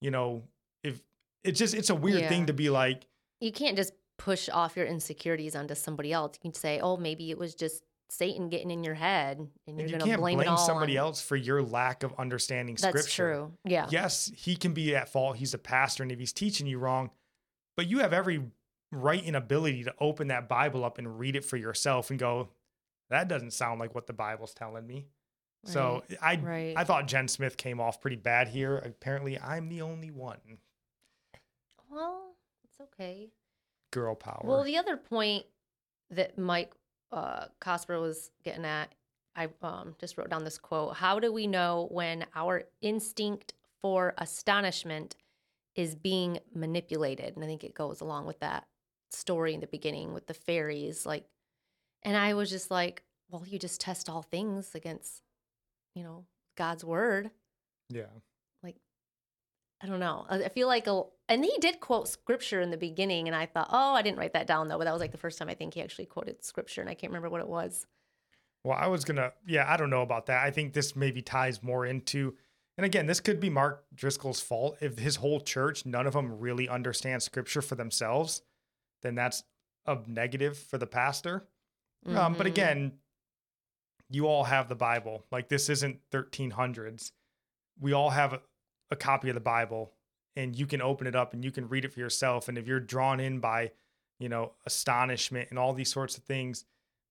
[0.00, 0.42] You know,
[0.82, 1.00] if
[1.44, 2.28] it's just it's a weird Yeah.
[2.28, 3.06] thing to be like,
[3.40, 6.36] you can't just push off your insecurities onto somebody else.
[6.36, 9.78] You can say, "Oh, maybe it was just Satan getting in your head, and and
[9.78, 12.14] you're you going to blame, blame, it all somebody on- else for your lack of
[12.18, 13.32] understanding That's scripture.
[13.32, 13.52] true.
[13.64, 13.86] Yeah.
[13.90, 15.36] yes, he can be at fault.
[15.36, 17.10] He's a pastor, and if he's teaching you wrong,
[17.76, 18.42] but you have every
[18.90, 22.48] right and ability to open that Bible up and read it for yourself and go,
[23.10, 25.06] that doesn't sound like what the Bible's telling me.
[25.64, 26.74] So I right.
[26.76, 28.78] I thought Jen Smith came off pretty bad here.
[28.78, 30.38] Apparently, I'm the only one.
[31.90, 33.30] Well, it's okay.
[33.90, 34.42] Girl power.
[34.44, 35.44] Well, the other point
[36.10, 36.72] that Mike
[37.12, 38.94] uh, Cosper was getting at,
[39.36, 44.14] I um, just wrote down this quote How do we know when our instinct for
[44.18, 45.16] astonishment
[45.74, 47.36] is being manipulated?
[47.36, 48.66] And I think it goes along with that
[49.10, 51.06] story in the beginning with the fairies.
[51.06, 51.24] Like,
[52.02, 55.22] and I was just like, well, you just test all things against,
[55.94, 56.24] you know,
[56.56, 57.30] God's word.
[57.90, 58.06] yeah.
[59.80, 60.26] I don't know.
[60.28, 63.68] I feel like a, and he did quote scripture in the beginning, and I thought,
[63.70, 64.78] oh, I didn't write that down though.
[64.78, 66.94] But that was like the first time I think he actually quoted scripture, and I
[66.94, 67.86] can't remember what it was.
[68.64, 70.44] Well, I was gonna, yeah, I don't know about that.
[70.44, 72.34] I think this maybe ties more into,
[72.76, 74.78] and again, this could be Mark Driscoll's fault.
[74.80, 78.42] If his whole church, none of them really understand scripture for themselves,
[79.02, 79.44] then that's
[79.86, 81.46] a negative for the pastor.
[82.06, 82.50] Um, but Mhm.
[82.50, 82.98] again,
[84.10, 85.24] you all have the Bible.
[85.30, 87.12] Like this isn't 1300s.
[87.78, 88.40] We all have
[88.90, 89.92] a, copy of the Bible,
[90.36, 92.48] and you can open it up and you can read it for yourself.
[92.48, 93.72] And if you're drawn in by,
[94.18, 96.64] you know, astonishment and all these sorts of things,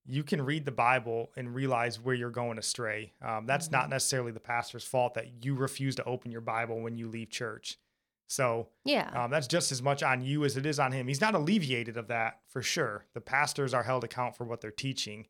[0.06, 3.12] you can read the Bible and realize where you're going astray.
[3.20, 6.96] Um, that's not necessarily the pastor's fault that you refuse to open your Bible when
[6.96, 7.78] you leave church.
[8.26, 11.08] So yeah, um, that's just as much on you as it is on him.
[11.08, 13.06] He's not alleviated of that for sure.
[13.14, 15.26] The pastors are held account for what they're teaching,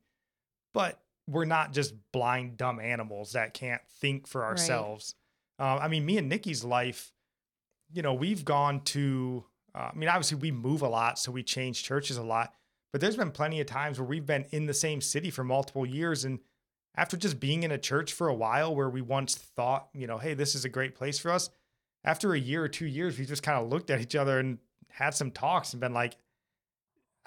[0.75, 4.45] but we're not just blind, dumb animals that can't think for
[5.11, 5.15] Right.
[5.59, 7.13] Uh, I mean, me and Nikki's life,
[7.93, 9.45] you know, we've gone to,
[9.75, 12.55] uh, I mean, obviously we move a lot, so we change churches a lot,
[12.93, 15.85] but there's been plenty of times where we've been in the same city for multiple
[15.85, 16.25] years.
[16.25, 16.39] And
[16.97, 20.19] after just being in a church for a while where we once thought, you know,
[20.19, 21.51] hey, this is a great place for us,
[22.05, 24.59] after a year or two years, we just kind of looked at each other and
[24.91, 26.17] had some talks and been like,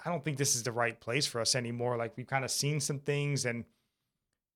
[0.04, 1.96] I don't think this is the right place for us anymore.
[1.96, 3.64] Like we've kind of seen some things and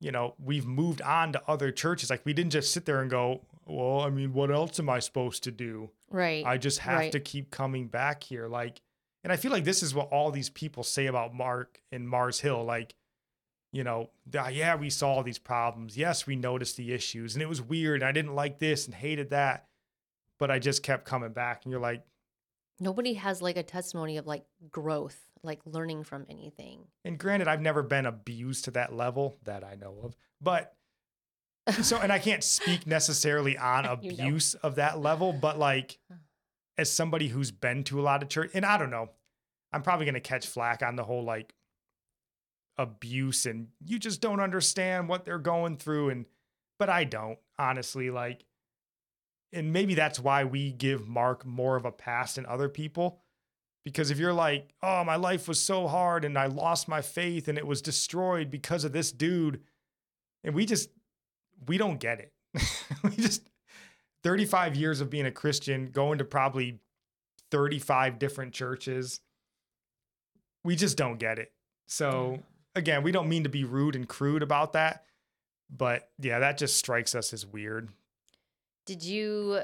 [0.01, 2.11] you know, we've moved on to other churches.
[2.11, 5.00] Like we didn't just sit there and go, well, I mean, what else am I
[5.00, 5.90] supposed to do?
[6.11, 6.44] right.
[6.46, 7.12] I just have right.
[7.12, 8.46] to keep coming back here.
[8.46, 8.81] Like,
[9.24, 12.38] and I feel like this is what all these people say about Mark and Mars
[12.40, 12.64] Hill.
[12.64, 12.94] Like,
[13.72, 15.96] you know, "Ah, yeah, we saw these problems.
[15.96, 18.02] Yes, we noticed the issues and it was weird.
[18.05, 19.66] I didn't like this and hated that,
[20.38, 21.64] but I just kept coming back.
[21.64, 22.05] And you're like,
[22.79, 26.85] Nobody has like a testimony of like growth, like learning from anything.
[27.05, 30.76] and granted, I've never been abused to that level that I know of, but
[31.83, 34.24] so, and I can't speak necessarily on You know.
[34.24, 35.98] abuse of that level, but like,
[36.79, 39.11] as somebody who's been to a lot of church, and I don't know,
[39.72, 41.55] I'm probably going to catch flack on the whole like
[42.79, 46.11] abuse and you just don't understand what they're going through.
[46.11, 46.26] And,
[46.79, 48.44] but I don't honestly like,
[49.52, 53.20] and maybe that's why we give Mark more of a pass than other people.
[53.85, 57.48] Because if you're like, oh, my life was so hard and I lost my faith
[57.48, 59.61] and it was destroyed because of this dude,
[60.42, 60.90] and we just,
[61.66, 62.33] we don't get it.
[63.05, 63.42] we just,
[64.23, 66.81] 35 years of being a Christian, going to probably
[67.51, 69.21] 35 different churches.
[70.64, 71.53] We just don't get it.
[71.87, 72.42] So, mm.
[72.75, 75.05] again, we don't mean to be rude and crude about that.
[75.71, 77.90] But yeah, that just strikes us as weird.
[78.85, 79.61] Did you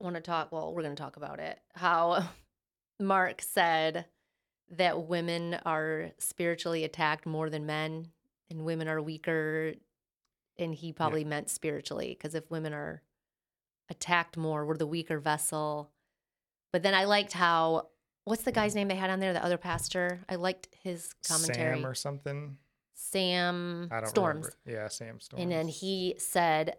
[0.00, 0.52] want to talk?
[0.52, 1.58] Well, we're going to talk about it.
[1.74, 2.28] How
[3.00, 4.06] Mark said
[4.70, 8.08] that women are spiritually attacked more than men,
[8.50, 9.74] and women are weaker.
[10.58, 13.02] And he probably meant spiritually, because if women are
[13.90, 15.90] attacked more, we're the weaker vessel.
[16.72, 17.88] But then I liked how,
[18.24, 18.60] what's the mm-hmm.
[18.60, 19.32] guy's name they had on there?
[19.32, 20.20] The other pastor?
[20.28, 21.76] I liked his commentary.
[21.76, 22.56] Sam or something.
[22.94, 24.50] Sam I don't Storms.
[24.64, 24.82] remember.
[24.82, 25.42] Yeah, Sam Storms.
[25.42, 26.76] And then he said,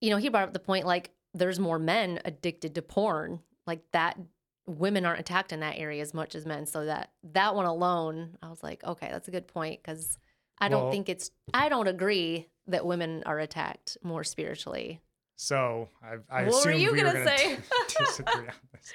[0.00, 3.40] you know, he brought up the point like there's more men addicted to porn.
[3.66, 4.18] Like that
[4.66, 6.66] women aren't attacked in that area as much as men.
[6.66, 10.18] So that that one alone, I was like, okay, that's a good point because
[10.60, 11.30] I don't Well- think it's.
[11.54, 15.00] I don't agree that women are attacked more spiritually.
[15.36, 17.58] So I, I What were you we gonna were going say?
[17.98, 18.92] disagree on this.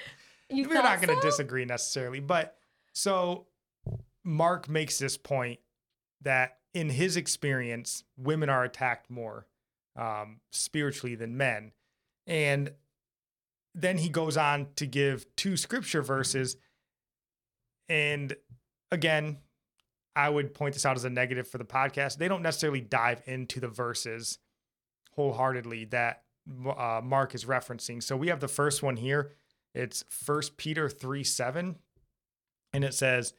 [0.50, 1.28] You we're not going to so?
[1.28, 2.56] disagree necessarily, but
[2.92, 3.46] so
[4.22, 5.58] Mark makes this point
[6.20, 9.46] that in his experience, women are attacked more
[9.96, 11.72] um, spiritually than men,
[12.26, 12.72] and
[13.74, 16.56] then he goes on to give two scripture verses,
[17.88, 18.34] and
[18.92, 19.38] again,
[20.16, 22.18] I would point this out as a negative for the podcast.
[22.18, 24.38] They don't necessarily dive into the verses
[25.12, 26.22] wholeheartedly that
[26.76, 28.02] uh, Mark is referencing.
[28.02, 29.32] So we have the first one here.
[29.74, 31.76] It's First Peter 3 7.
[32.72, 33.34] And it says,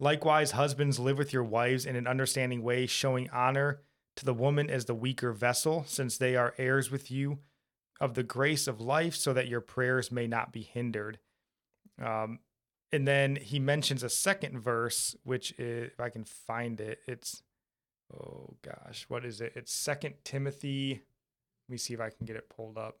[0.00, 3.80] Likewise, husbands, live with your wives in an understanding way, showing honor
[4.16, 7.38] to the woman as the weaker vessel, since they are heirs with you
[8.00, 11.18] of the grace of life, so that your prayers may not be hindered.
[12.02, 12.38] Um,
[12.92, 17.42] and then he mentions a second verse, which is, if I can find it, it's,
[18.12, 19.52] oh gosh, what is it?
[19.54, 21.02] It's Second Timothy.
[21.68, 22.98] Let me see if I can get it pulled up.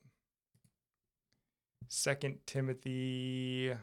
[1.88, 3.72] Second Timothy.
[3.72, 3.76] I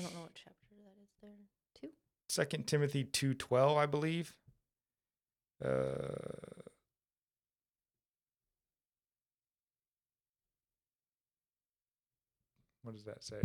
[0.00, 1.30] don't know what chapter that is there.
[1.78, 1.90] Two.
[2.30, 4.32] Second Timothy two twelve, I believe.
[5.62, 6.14] Uh,
[12.82, 13.42] what does that say?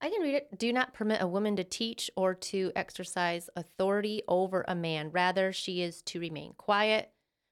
[0.00, 0.58] I can read it.
[0.58, 5.10] Do not permit a woman to teach or to exercise authority over a man.
[5.10, 7.10] Rather, she is to remain quiet.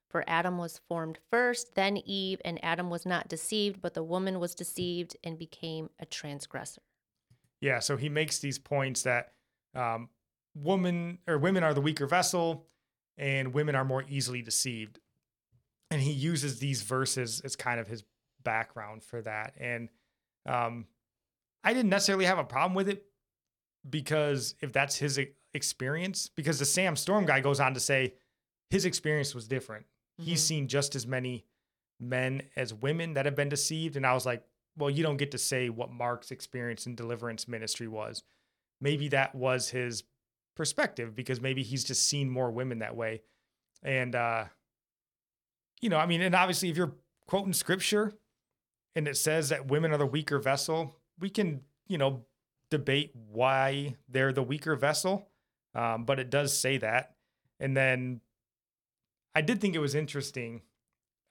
[0.09, 4.41] For Adam was formed first, then Eve, and Adam was not deceived, but the woman
[4.41, 6.81] was deceived and became a transgressor.
[7.61, 9.33] Yeah, so he makes these points that
[9.75, 10.09] um,
[10.55, 12.67] woman or women are the weaker vessel,
[13.19, 14.99] and women are more easily deceived.
[15.91, 18.05] And he uses these verses as kind of his
[18.43, 19.55] background for that.
[19.59, 19.91] And
[20.47, 20.87] um,
[21.69, 23.05] I didn't necessarily have a problem with it
[23.91, 25.21] because if that's his
[25.53, 28.15] experience, because the Sam Storm guy goes on to say
[28.71, 29.85] his experience was different.
[30.17, 30.47] He's Mhm.
[30.47, 31.45] seen just as many
[32.01, 33.97] men as women that have been deceived.
[33.97, 37.47] And I was like, well, you don't get to say what Mark's experience in deliverance
[37.47, 38.23] ministry was.
[38.81, 40.05] Maybe that was his
[40.57, 43.21] perspective because maybe he's just seen more women that way.
[43.83, 44.47] And, uh,
[45.83, 48.15] you know, I mean, and obviously, if you're quoting scripture
[48.95, 52.25] and it says that women are the weaker vessel, we can, you know,
[52.71, 55.29] debate why they're the weaker vessel.
[55.75, 57.15] Um, but it does say that.
[57.61, 58.21] And then
[59.35, 60.63] I did think it was interesting.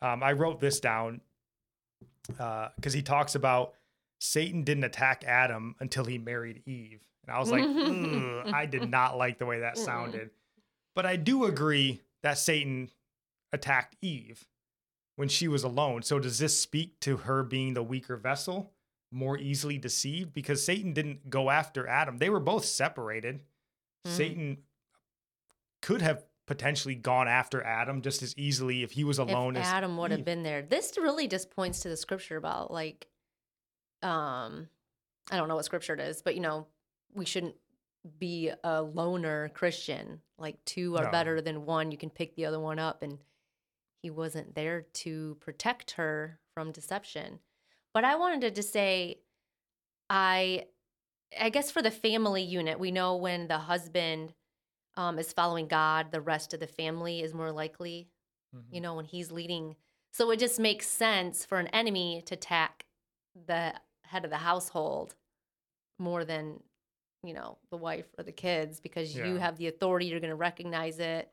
[0.01, 1.21] Um, I wrote this down
[2.27, 3.73] because he talks about
[4.19, 7.01] Satan didn't attack Adam until he married Eve.
[7.25, 7.63] And I was like,
[8.53, 10.29] I did not like the way that sounded.
[10.95, 12.89] But I do agree that Satan
[13.53, 14.47] attacked Eve
[15.15, 16.01] when she was alone.
[16.03, 18.71] So does this speak to her being the weaker vessel,
[19.11, 20.33] more easily deceived?
[20.33, 22.17] Because Satan didn't go after Adam.
[22.17, 23.41] They were both separated.
[24.05, 24.09] Mhm.
[24.11, 24.63] Satan
[25.81, 29.67] could have potentially gone after Adam just as easily if he was alone if as
[29.67, 30.61] Adam would have been there.
[30.61, 33.07] This really just points to the scripture about like,
[34.01, 34.69] um,
[35.29, 36.67] I don't know what scripture it is, but you know,
[37.13, 37.55] we shouldn't
[38.17, 40.21] be a loner Christian.
[40.37, 41.11] Like two are No.
[41.11, 41.91] better than one.
[41.91, 43.19] You can pick the other one up, and
[44.01, 47.39] he wasn't there to protect her from deception.
[47.97, 49.21] But I wanted to say,
[50.07, 50.65] I,
[51.41, 54.35] I guess for the family unit, we know when the husband
[54.95, 58.07] um, is following God, the rest of the family is more likely
[58.55, 58.65] Mhm.
[58.69, 59.77] you know, when he's leading.
[60.11, 62.85] So it just makes sense for an enemy to attack
[63.33, 65.15] the head of the household
[65.97, 66.61] more than,
[67.23, 70.35] you know, the wife or the kids because you have the authority, you're going to
[70.35, 71.31] recognize it.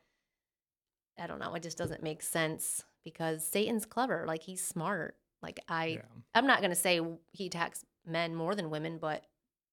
[1.19, 5.19] I don't know, it just doesn't make sense because Satan's clever, like he's smart.
[5.45, 6.01] Like I yeah.
[6.35, 7.01] I'm not going to say
[7.33, 9.25] he attacks men more than women, but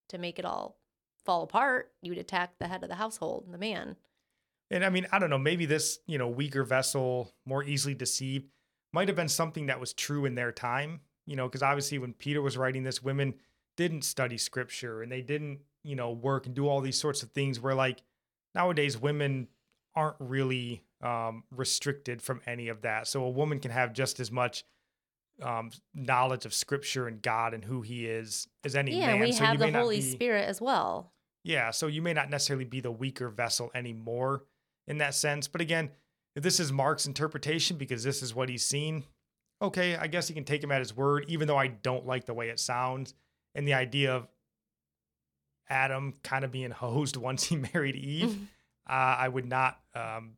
[0.10, 0.77] to make it all
[1.25, 3.95] fall apart, you'd attack the head of the household, the man.
[4.69, 8.49] And I mean, I don't know, maybe this, you know, weaker vessel, more easily deceived,
[8.91, 12.13] might have been something that was true in their time, you know, because obviously when
[12.13, 13.36] Peter was writing this, women
[13.77, 17.32] didn't study scripture and they didn't, you know, work and do all these sorts of
[17.32, 18.01] things where like
[18.53, 19.47] nowadays women
[19.95, 23.07] aren't really um, restricted from any of that.
[23.07, 24.63] So a woman can have just as much
[25.41, 29.19] um, knowledge of scripture and God and who he is as any yeah, man.
[29.19, 31.11] we so have the Holy be- Spirit as well.
[31.43, 34.43] yeah, so you may not necessarily be the weaker vessel anymore
[34.87, 35.47] in that sense.
[35.47, 35.91] But again,
[36.35, 39.03] if this is Mark's interpretation because this is what he's seen,
[39.61, 42.25] okay, I guess you can take him at his word, even though I don't like
[42.25, 43.13] the way it sounds.
[43.53, 44.27] And the idea of
[45.69, 48.37] Adam kind of being hosed once he married Eve,
[48.89, 50.37] uh, I would not um,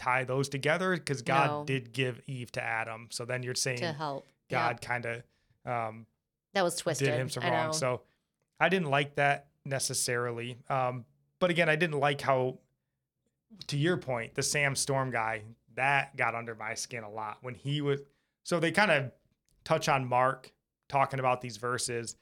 [0.00, 1.64] tie those together because God No.
[1.64, 3.08] did give Eve to Adam.
[3.10, 4.26] So then you're saying to help.
[4.48, 5.22] God kind of
[5.64, 6.06] um,
[6.54, 7.06] That was twisted.
[7.08, 7.66] did him some I wrong.
[7.66, 7.72] know.
[7.72, 8.02] So
[8.58, 10.58] I didn't like that necessarily.
[10.68, 11.04] Um,
[11.38, 12.58] but again, I didn't like how,
[13.68, 15.42] to your point, the Sam Storm guy
[15.74, 18.00] that got under my skin a lot when he was.
[18.42, 19.12] So they kind of
[19.64, 20.50] touch on Mark
[20.88, 22.16] talking about these verses.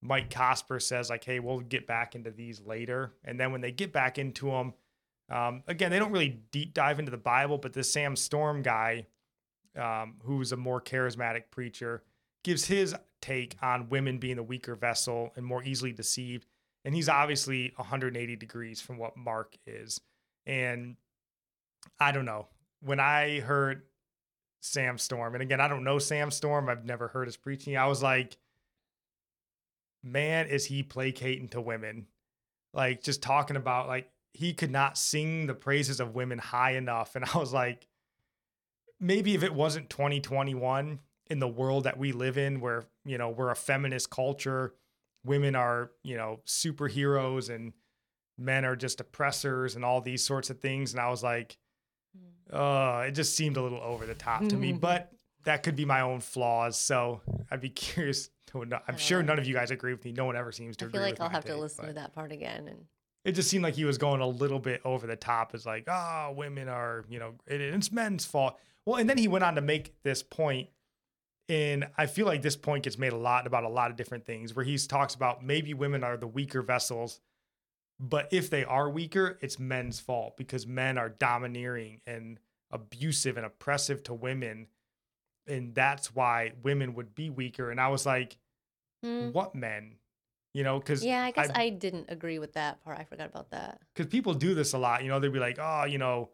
[0.00, 3.72] Mike Cosper says like, "Hey, we'll get back into these later," and then when they
[3.72, 4.72] get back into them,
[5.30, 9.06] um, again, they don't really deep dive into the Bible, but the Sam Storm guy,
[9.76, 12.02] um, who's a more charismatic preacher,
[12.44, 16.46] gives his take on women being the weaker vessel and more easily deceived.
[16.84, 20.00] And he's obviously 180 degrees from what Mark is.
[20.46, 20.96] And
[22.00, 22.46] I don't know.
[22.80, 23.82] When I heard
[24.60, 27.76] Sam Storm, and again, I don't know Sam Storm, I've never heard his preaching.
[27.76, 28.38] I was like,
[30.02, 32.06] man, is he placating to women?
[32.72, 37.16] Like, just talking about, like, he could not sing the praises of women high enough.
[37.16, 37.88] And I was like,
[39.00, 40.98] maybe if it wasn't 2021
[41.30, 44.74] in the world that we live in, where, you know, we're a feminist culture,
[45.24, 47.72] women are, you know, superheroes and
[48.38, 50.92] men are just oppressors and all these sorts of things.
[50.92, 51.58] And I was like,
[52.52, 55.12] uh, it just seemed a little over the top to me, but
[55.44, 56.78] that could be my own flaws.
[56.78, 57.20] So
[57.50, 58.78] I'd be curious to know.
[58.88, 60.12] I'm sure none of you guys agree with me.
[60.12, 62.14] No one ever seems to I feel like I'll have to take, listen to that
[62.14, 62.68] part again.
[62.68, 62.84] And
[63.28, 65.54] It just seemed like he was going a little bit over the top.
[65.54, 68.58] It's like, oh, women are, you know, it, it's men's fault.
[68.86, 70.70] Well, and then he went on to make this point,
[71.46, 74.24] and I feel like this point gets made a lot about a lot of different
[74.24, 77.20] things, where he talks about maybe women are the weaker vessels,
[78.00, 83.44] but if they are weaker, it's men's fault because men are domineering and abusive and
[83.44, 84.68] oppressive to women,
[85.46, 87.70] and that's why women would be weaker.
[87.70, 88.38] And I was like,
[89.04, 89.32] Hmm.
[89.32, 89.97] what men?
[90.58, 92.98] You know, because yeah, I guess I, didn't agree with that part.
[92.98, 93.80] I forgot about that.
[93.94, 95.04] because people do this a lot.
[95.04, 96.30] You know, they'd be like, oh, you know,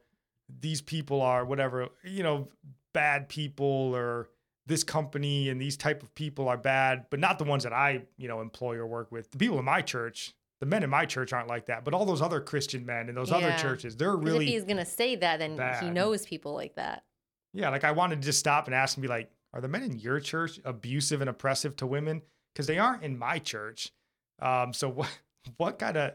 [0.61, 2.49] these people are whatever, you know,
[2.95, 4.31] bad people or
[4.64, 8.05] this company and these type of people are bad, but not the ones that I,
[8.16, 9.31] you know, employ or work with.
[9.31, 12.07] The people in my church, the men in my church aren't like that, but all
[12.07, 15.39] those other Christian men in those other churches, they're really, if he's gonna say that,
[15.39, 17.05] then he knows people like that.
[17.53, 17.68] yeah.
[17.68, 19.99] Like I wanted to just stop and ask and be like, are the men in
[19.99, 22.22] your church abusive and oppressive to women?
[22.55, 23.93] Because they aren't in my church.
[24.41, 25.09] Um, so what,
[25.57, 26.12] what kind of,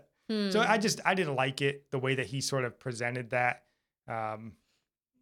[0.52, 0.66] So Hmm.
[0.72, 3.64] I just I didn't like it the way that he sort of presented that.
[4.08, 4.54] Um,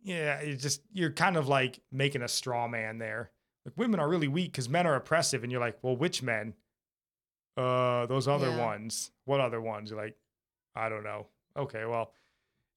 [0.04, 3.32] yeah, it's just you're kind of like making a straw man there.
[3.66, 6.54] Like women are really weak because men are oppressive, and you're like, well, which men?
[7.56, 8.58] Uh, those other Yeah.
[8.66, 9.12] ones.
[9.26, 9.90] What other ones?
[9.90, 10.16] You're like,
[10.76, 11.28] I don't know.
[11.56, 12.14] Okay, well,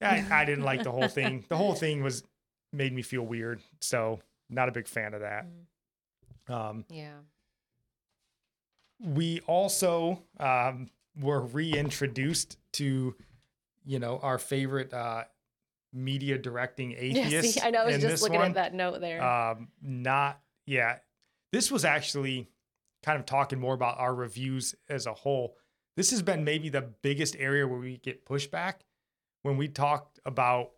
[0.01, 1.45] I, I didn't like the whole thing.
[1.49, 2.25] The whole thing was
[2.73, 5.47] made me feel weird, so not a big fan of that.
[6.49, 6.55] Mm.
[6.55, 7.19] Um, yeah.
[9.03, 10.89] We also um,
[11.19, 13.15] were reintroduced to,
[13.85, 15.25] you know, our favorite uh,
[15.93, 17.55] media directing Yeah, atheist.
[17.55, 17.81] see, I know.
[17.81, 18.49] I was just looking one.
[18.49, 19.23] at that note there.
[19.23, 20.97] Um, not, yeah.
[21.53, 22.49] This was actually
[23.03, 25.57] kind of talking more about our reviews as a whole.
[25.97, 28.75] This has been maybe the biggest area where we get pushback
[29.43, 30.71] when we talked about,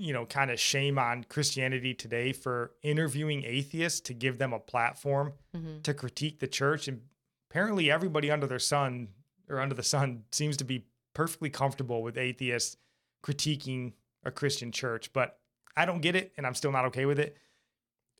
[0.00, 4.58] you know, kind of shame on Christianity today for interviewing atheists to give them a
[4.58, 5.82] platform Mhm.
[5.82, 7.02] to critique the church and
[7.50, 9.08] apparently everybody under their sun
[9.48, 12.76] or under the sun seems to be perfectly comfortable with atheists
[13.22, 13.92] critiquing
[14.24, 15.40] a christian church but
[15.76, 17.36] i don't get it and i'm still not okay with it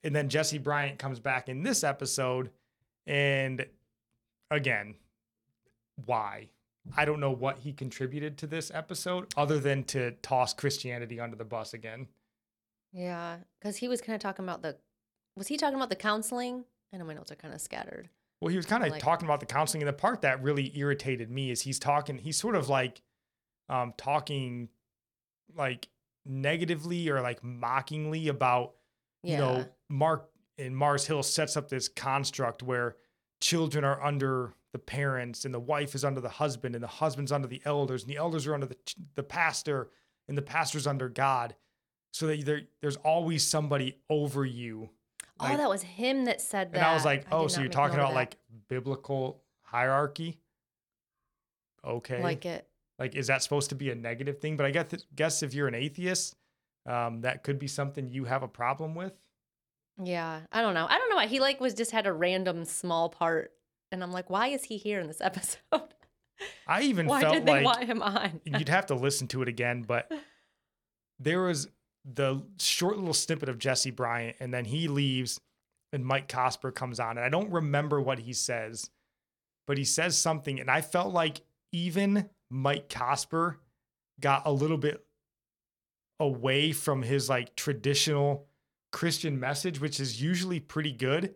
[0.03, 2.51] and then jesse bryant comes back in this episode
[3.07, 3.65] and
[4.51, 4.97] again
[6.05, 6.49] why
[6.97, 11.37] i don't know what he contributed to this episode other than to toss christianity under
[11.37, 12.07] the bus again
[12.93, 14.77] Yeah, because he was kind of talking about the.
[15.37, 16.65] Was he talking about the counseling?
[16.93, 18.09] I know my notes are kind of scattered.
[18.41, 20.77] Well, he was kind of Like- talking about the counseling, and the part that really
[20.77, 22.19] irritated me is he's talking.
[22.19, 23.01] He's sort of like,
[23.69, 24.71] um, talking,
[25.55, 25.89] like
[26.27, 28.75] negatively or like mockingly about
[29.23, 29.33] Yeah.
[29.33, 30.29] you know Mark
[30.59, 32.97] and Mars Hill sets up this construct where
[33.41, 37.33] children are under the parents and the wife is under the husband and the husband's
[37.33, 38.77] under the elders and the elders are under the
[39.15, 39.91] the pastor
[40.29, 41.57] and the pastor's under God,
[42.13, 44.91] so that there there's always somebody over you
[45.41, 46.79] oh, like- that was him that said that.
[46.79, 48.37] and I was like, oh, so you're talking about like
[48.69, 50.39] biblical hierarchy?
[51.85, 52.23] Okay.
[52.23, 52.67] like it.
[52.99, 54.59] Like, is that supposed to be a negative thing?
[54.59, 56.37] But I guess, guess if you're an atheist,
[56.87, 59.15] um, that could be something you have a problem with.
[60.03, 60.87] Yeah, I don't know.
[60.89, 63.53] I don't know why he like was just had a random small part,
[63.93, 65.95] and I'm like, why is he here in this episode?
[66.67, 67.23] I even felt like.
[67.25, 68.41] why felt did they like want him on?
[68.45, 70.11] you'd have to listen to it again, but
[71.19, 71.69] there was
[72.05, 75.41] the short little snippet of Jesse Bryant, and then he leaves,
[75.93, 78.91] and Mike Cosper comes on, and I don't remember what he says,
[79.67, 83.57] but he says something, and I felt like even Mike Cosper
[84.19, 85.05] got a little bit
[86.19, 88.47] away from his like traditional
[88.93, 91.35] Christian message, which is usually pretty good.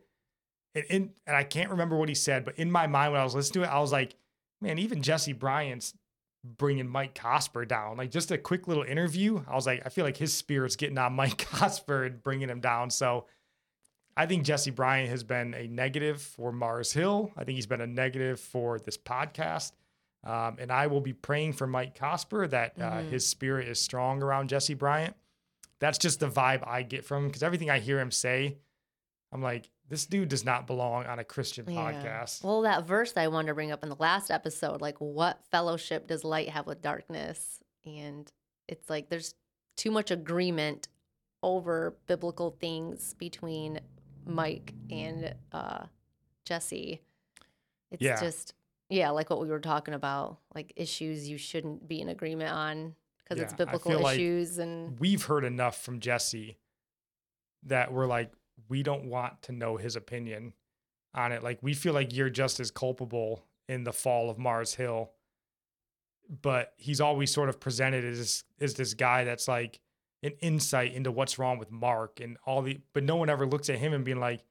[0.75, 3.25] And, in, and I can't remember what he said, but in my mind when I
[3.25, 4.15] was listening to it, I was like,
[4.61, 5.95] man, even Jesse Bryant's
[6.45, 7.97] bringing Mike Cosper down.
[7.97, 9.43] Like just a quick little interview.
[9.49, 12.61] I was like, I feel like his spirit's getting on Mike Cosper and bringing him
[12.61, 12.91] down.
[12.91, 13.27] So
[14.17, 17.33] I think Jesse Bryant has been a negative for Mars Hill.
[17.37, 19.73] I think he's been a negative for this podcast.
[20.23, 23.11] Um, and I will be praying for Mike Cosper that uh, Mhm.
[23.11, 25.15] his spirit is strong around Jesse Bryant.
[25.81, 28.57] That's just the vibe I get from him because everything I hear him say,
[29.33, 31.77] I'm like, this dude does not belong on a Christian Yeah.
[31.77, 32.43] podcast.
[32.45, 35.45] Well, that verse that I wanted to bring up in the last episode, like, what
[35.51, 37.61] fellowship does light have with darkness?
[37.85, 38.31] And
[38.67, 39.35] it's like there's
[39.77, 40.89] too much agreement
[41.43, 43.81] over biblical things between
[44.25, 45.85] Mike and uh,
[46.47, 47.03] Jesse.
[47.91, 48.19] It's Yeah.
[48.19, 48.55] just,
[48.89, 52.95] yeah, like what we were talking about, like issues you shouldn't be in agreement on
[53.19, 54.57] because it's Yeah, I biblical feel like issues.
[54.57, 56.57] and We've heard enough from Jesse
[57.65, 58.33] that we're like,
[58.69, 60.53] we don't want to know his opinion
[61.15, 61.43] on it.
[61.43, 65.11] Like, we feel like you're just as culpable in the fall of Mars Hill.
[66.43, 69.81] But he's always sort of presented as as this guy that's like
[70.23, 73.69] an insight into what's wrong with Mark and all the but no one ever looks
[73.69, 74.43] at him and being like,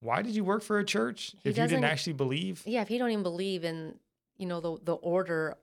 [0.00, 2.62] why did you work for a church He if you didn't actually believe?
[2.66, 3.94] yeah, if you don't even believe in,
[4.36, 5.56] you know, the the order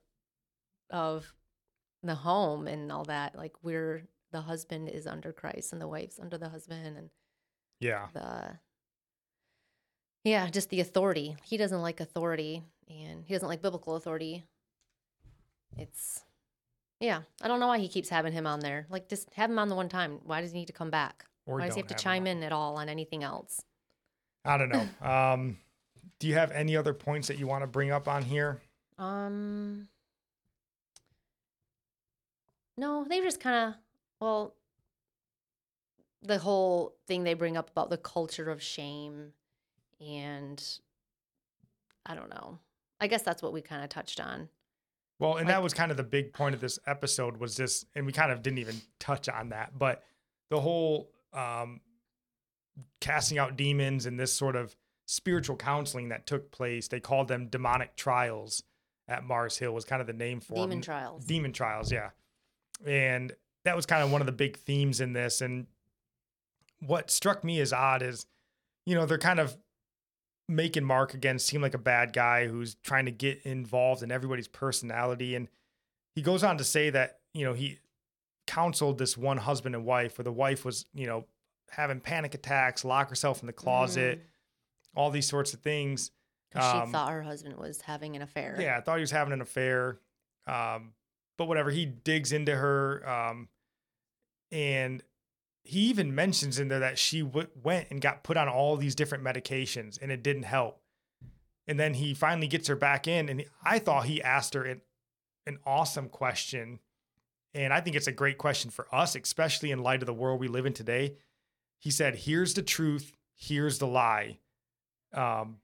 [0.90, 1.32] of
[2.02, 6.20] the home and all that, like we're the husband is under Christ and the wife's
[6.20, 7.10] under the husband and
[7.80, 8.08] Yeah.
[8.14, 8.60] the
[10.26, 11.38] yeah, just the authority.
[11.44, 14.44] He doesn't like authority and he doesn't like biblical authority.
[15.78, 16.24] It's
[17.00, 18.86] yeah, I don't know why he keeps having him on there.
[18.90, 20.20] Like just have him on the one time.
[20.26, 21.26] Why does he need to come back?
[21.46, 23.62] Or why does he have to him chime in at all on anything else?
[24.46, 24.88] I don't know.
[25.02, 25.58] Um,
[26.20, 28.62] do you have any other points that you want to bring up on here?
[28.98, 29.88] Um,
[32.78, 33.76] no, they just kind of,
[34.20, 34.54] well,
[36.22, 39.34] the whole thing they bring up about the culture of shame
[40.00, 40.64] and
[42.06, 42.60] I don't know.
[43.00, 44.50] I guess that's what we kind of touched on.
[45.20, 48.06] Well, and that was kind of the big point of this episode was this, and
[48.06, 50.04] we kind of didn't even touch on that, but
[50.50, 51.82] the whole um,
[53.02, 56.88] casting out demons and this sort of spiritual counseling that took place.
[56.88, 58.64] They called them demonic trials
[59.08, 60.82] at Mars Hill was kind of the name for Demon them.
[60.82, 61.26] trials.
[61.26, 62.10] Demon trials, yeah.
[62.86, 63.34] And
[63.66, 65.42] that was kind of one of the big themes in this.
[65.42, 65.66] And
[66.80, 68.26] what struck me as odd is,
[68.86, 69.58] you know, they're kind of
[70.48, 74.48] making Mark again seem like a bad guy who's trying to get involved in everybody's
[74.48, 75.36] personality.
[75.36, 75.48] And
[76.16, 77.78] he goes on to say that, you know, he
[78.48, 81.26] counseled this one husband and wife where the wife was, you know,
[81.70, 84.24] having panic attacks, lock herself in the closet,
[84.96, 86.10] all these sorts of things.
[86.50, 88.58] Because Um, she thought her husband was having an affair.
[88.60, 90.00] Yeah, I thought he was having an affair.
[90.48, 90.94] Um,
[91.38, 93.08] but whatever, he digs into her.
[93.08, 93.50] Um,
[94.52, 95.04] and
[95.64, 98.96] he even mentions in there that she w- went and got put on all these
[98.96, 100.82] different medications and it didn't help.
[101.68, 103.30] And then he finally gets her back in.
[103.30, 104.82] And I thought he asked her an,
[105.46, 106.80] an awesome question.
[107.54, 110.40] And I think it's a great question for us, especially in light of the world
[110.40, 111.18] we live in today.
[111.78, 114.40] He said, Here's the truth, here's the lie.
[115.14, 115.58] Um,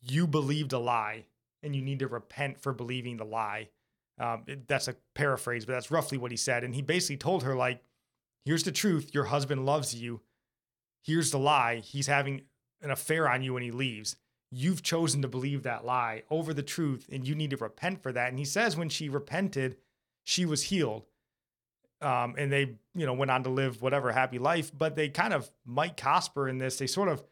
[0.00, 1.26] you believed a lie
[1.62, 3.68] and you need to repent for believing the lie.
[4.18, 6.64] Um, that's a paraphrase, but that's roughly what he said.
[6.64, 7.82] And he basically told her, like,
[8.44, 9.10] here's the truth.
[9.14, 10.20] Your husband loves you.
[11.02, 11.76] Here's the lie.
[11.76, 12.42] He's having
[12.82, 14.16] an affair on you when he leaves.
[14.50, 18.12] You've chosen to believe that lie over the truth, and you need to repent for
[18.12, 18.30] that.
[18.30, 19.76] And he says when she repented,
[20.24, 21.06] she was healed.
[22.02, 24.72] Um, and they, you know, went on to live whatever happy life.
[24.76, 26.78] But they kind of Mike Cosper in this.
[26.78, 27.22] They sort of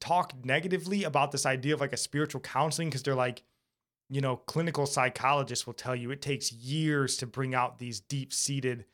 [0.00, 3.42] talk negatively about this idea of like a spiritual counseling because they're like,
[4.08, 8.32] you know, clinical psychologists will tell you it takes years to bring out these deep
[8.32, 8.84] seated,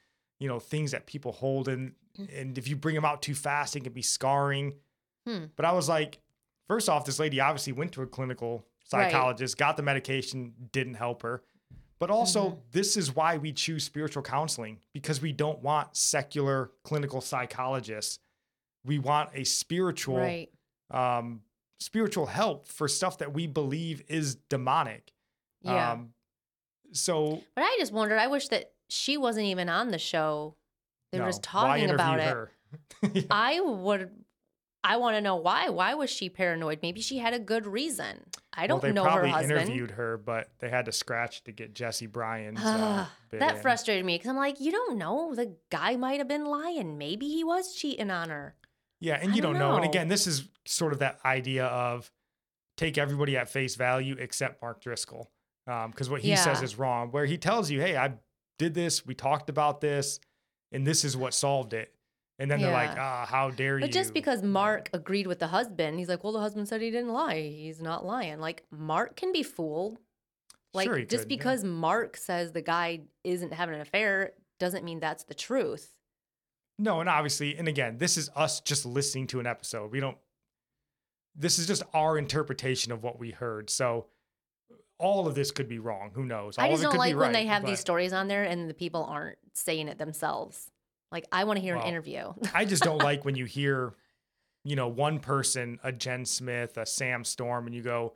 [0.41, 1.95] you know, things that people hold and
[2.33, 4.75] and if you bring them out too fast, it can be scarring.
[5.27, 5.47] Hmm.
[5.57, 6.21] But I was like,
[6.69, 9.11] first off, this lady obviously went to a clinical Right.
[9.11, 11.43] psychologist, got the medication, didn't help her.
[11.99, 12.61] But also, Mhm.
[12.71, 18.19] this is why we choose spiritual counseling because we don't want secular clinical psychologists.
[18.85, 20.51] We want a spiritual Right.
[20.91, 21.43] um,
[21.79, 25.13] spiritual help for stuff that we believe is demonic.
[25.63, 25.93] Yeah.
[25.93, 26.11] Um,
[26.93, 30.57] so but I just wondered, I wish that she wasn't even on the show.
[31.11, 32.49] They were no, just why talking about interview it.
[33.15, 33.23] Yeah.
[33.31, 34.11] I would
[34.83, 35.71] I want to know why.
[35.71, 36.81] Why was she paranoid?
[36.83, 38.21] Maybe she had a good reason.
[38.53, 39.63] I don't they know her probably husband.
[39.63, 42.59] interviewed her, but they had to scratch to get Jesse Bryant.
[42.63, 43.63] Uh, that in.
[43.63, 45.35] frustrated me because I'm like, you don't know.
[45.35, 46.99] The guy might have been lying.
[46.99, 48.57] Maybe he was cheating on her.
[49.01, 49.77] Yeah, and I you don't don't know.
[49.77, 52.11] And again, this is sort of that idea of
[52.77, 55.31] take everybody at face value except Mark Driscoll,
[55.67, 57.11] because what he says is wrong.
[57.11, 58.15] Where he tells you, "Hey, I
[58.59, 59.05] did this.
[59.05, 60.21] We talked about this,
[60.73, 61.95] and this is what solved it."
[62.41, 63.03] And then they're like, Yeah.
[63.23, 63.83] ah, how dare you?
[63.85, 66.91] But just because Mark agreed with the husband, he's like, well, the husband said he
[66.91, 67.41] didn't lie.
[67.43, 68.41] He's not lying.
[68.41, 69.99] Like, Mark can be fooled.
[70.73, 71.37] Like, Sure he just could, yeah.
[71.37, 75.94] because Mark says the guy isn't having an affair doesn't mean that's the truth.
[76.79, 79.93] No, and obviously, and again, this is us just listening to an episode.
[79.93, 80.17] We don't,
[81.37, 83.71] this is just our interpretation of what we heard.
[83.71, 84.07] So
[84.99, 86.11] all of this could be wrong.
[86.15, 86.59] Who knows?
[86.59, 88.75] All I just don't like when right, they have these stories on there and the
[88.75, 90.71] people aren't saying it themselves.
[91.13, 92.33] Like, I want to hear Well, an interview.
[92.53, 93.93] I just don't like when you hear,
[94.65, 98.15] you know, one person, a Jen Smith, a Sam Storm, and you go,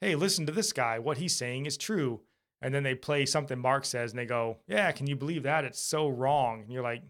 [0.00, 0.98] hey, listen to this guy.
[0.98, 2.20] What he's saying is true.
[2.60, 5.64] And then they play something Mark says and they go, yeah, can you believe that?
[5.64, 6.62] It's so wrong.
[6.62, 7.02] And you're like,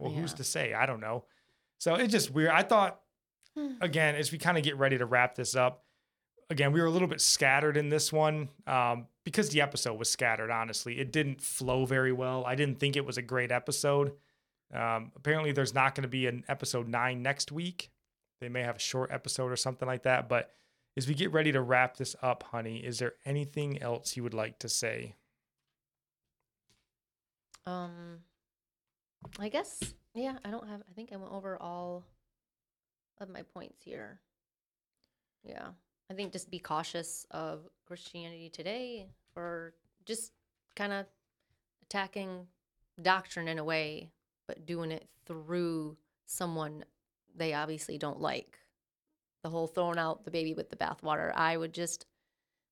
[0.00, 0.74] well, who's to say?
[0.74, 1.24] I don't know.
[1.78, 2.50] So it's just weird.
[2.50, 3.00] I thought,
[3.80, 5.84] again, as we kind of get ready to wrap this up,
[6.50, 10.10] again, we were a little bit scattered in this one um, because the episode was
[10.10, 10.98] scattered, honestly.
[10.98, 12.44] It didn't flow very well.
[12.44, 14.12] I didn't think it was a great episode.
[14.74, 17.90] Um, apparently, there's not going to be an episode nine next week.
[18.40, 20.28] They may have a short episode or something like that.
[20.28, 20.50] But
[20.96, 24.34] as we get ready to wrap this up, honey, is there anything else you would
[24.34, 25.14] like to say?
[27.66, 28.20] Um,
[29.38, 29.80] I guess
[30.14, 30.38] yeah.
[30.44, 30.82] I don't have.
[30.88, 32.04] I think I went over all
[33.18, 34.20] of my points here.
[35.44, 35.68] Yeah,
[36.10, 40.32] I think just be cautious of Christianity today for just
[40.76, 41.06] kind of
[41.82, 42.46] attacking
[43.00, 44.10] doctrine in a way,
[44.46, 45.96] but doing it through
[46.26, 46.84] someone
[47.34, 48.58] they obviously don't like.
[49.42, 51.32] The whole throwing out the baby with the bathwater.
[51.34, 52.06] I would just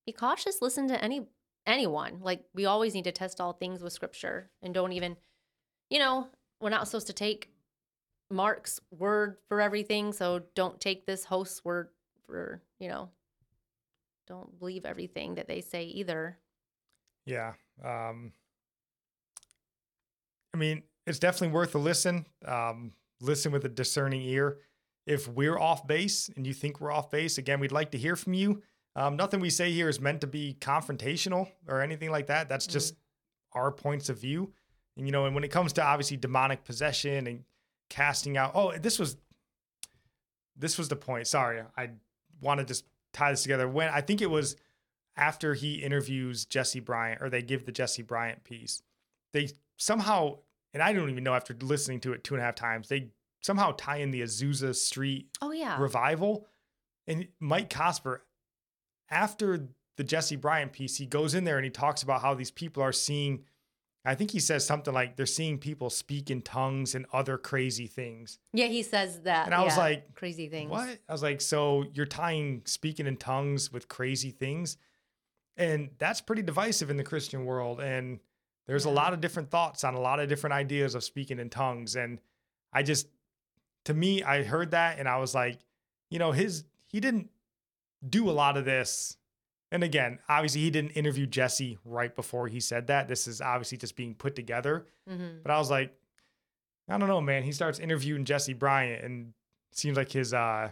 [0.05, 0.61] be cautious.
[0.61, 1.27] Listen to any
[1.67, 2.21] anyone.
[2.21, 5.17] Like we always need to test all things with scripture and don't even,
[5.91, 6.29] you know,
[6.61, 7.51] we're not supposed to take
[8.31, 10.13] Mark's word for everything.
[10.13, 11.89] So don't take this host's word
[12.27, 13.09] for, you know,
[14.27, 16.39] don't believe everything that they say either.
[17.25, 17.55] Yeah.
[17.83, 18.33] Um,
[20.55, 22.27] I mean, it's definitely worth a listen.
[22.45, 24.59] Um, listen with a discerning ear.
[25.07, 28.17] If we're off base and you think we're off base, again, we'd like to hear
[28.17, 28.63] from you.
[28.95, 32.49] Um, nothing we say here is meant to be confrontational or anything like that.
[32.49, 32.95] That's just
[33.53, 34.53] our points of view.
[34.99, 37.45] And, you know, and when it comes to obviously demonic possession and
[37.89, 39.17] casting out, oh, this was,
[40.57, 41.27] this was the point.
[41.27, 41.63] Sorry.
[41.77, 41.91] I
[42.41, 43.69] want to just tie this together.
[43.69, 44.57] When I think it was
[45.17, 48.83] after he interviews Jesse Bryant or they give the Jesse Bryant piece,
[49.33, 50.39] they somehow,
[50.75, 53.09] and I don't even know after listening to it two and a half times, they
[53.41, 55.81] somehow tie in the Azusa Street Oh yeah.
[55.81, 56.45] revival.
[57.07, 58.19] And Mike Cosper,
[59.11, 62.51] after the Jesse Bryant piece, he goes in there and he talks about how these
[62.51, 63.45] people are seeing.
[64.05, 67.87] I think he says something like they're seeing people speak in tongues and other crazy
[67.87, 68.39] things.
[68.53, 69.47] yeah, he says that.
[69.47, 70.71] And I was like, crazy things.
[70.71, 70.99] What?
[71.09, 74.77] I was like, so you're tying speaking in tongues with crazy things?
[75.57, 77.81] And that's pretty divisive in the Christian world.
[77.81, 78.21] And
[78.67, 81.51] there's a lot of different thoughts on a lot of different ideas of speaking in
[81.51, 81.97] tongues.
[81.97, 82.21] And
[82.73, 83.09] I just,
[83.85, 85.59] to me, I heard that and I was like,
[86.11, 87.29] you know, his, he didn't
[88.09, 89.18] do a lot of this.
[89.71, 93.07] And again, obviously, he didn't interview Jesse right before he said that.
[93.09, 94.87] This is obviously just being put together.
[95.07, 95.93] hmm But I was like,
[96.89, 97.43] I don't know, man.
[97.43, 99.35] He starts interviewing Jesse Bryant, and
[99.73, 100.71] seems like his uh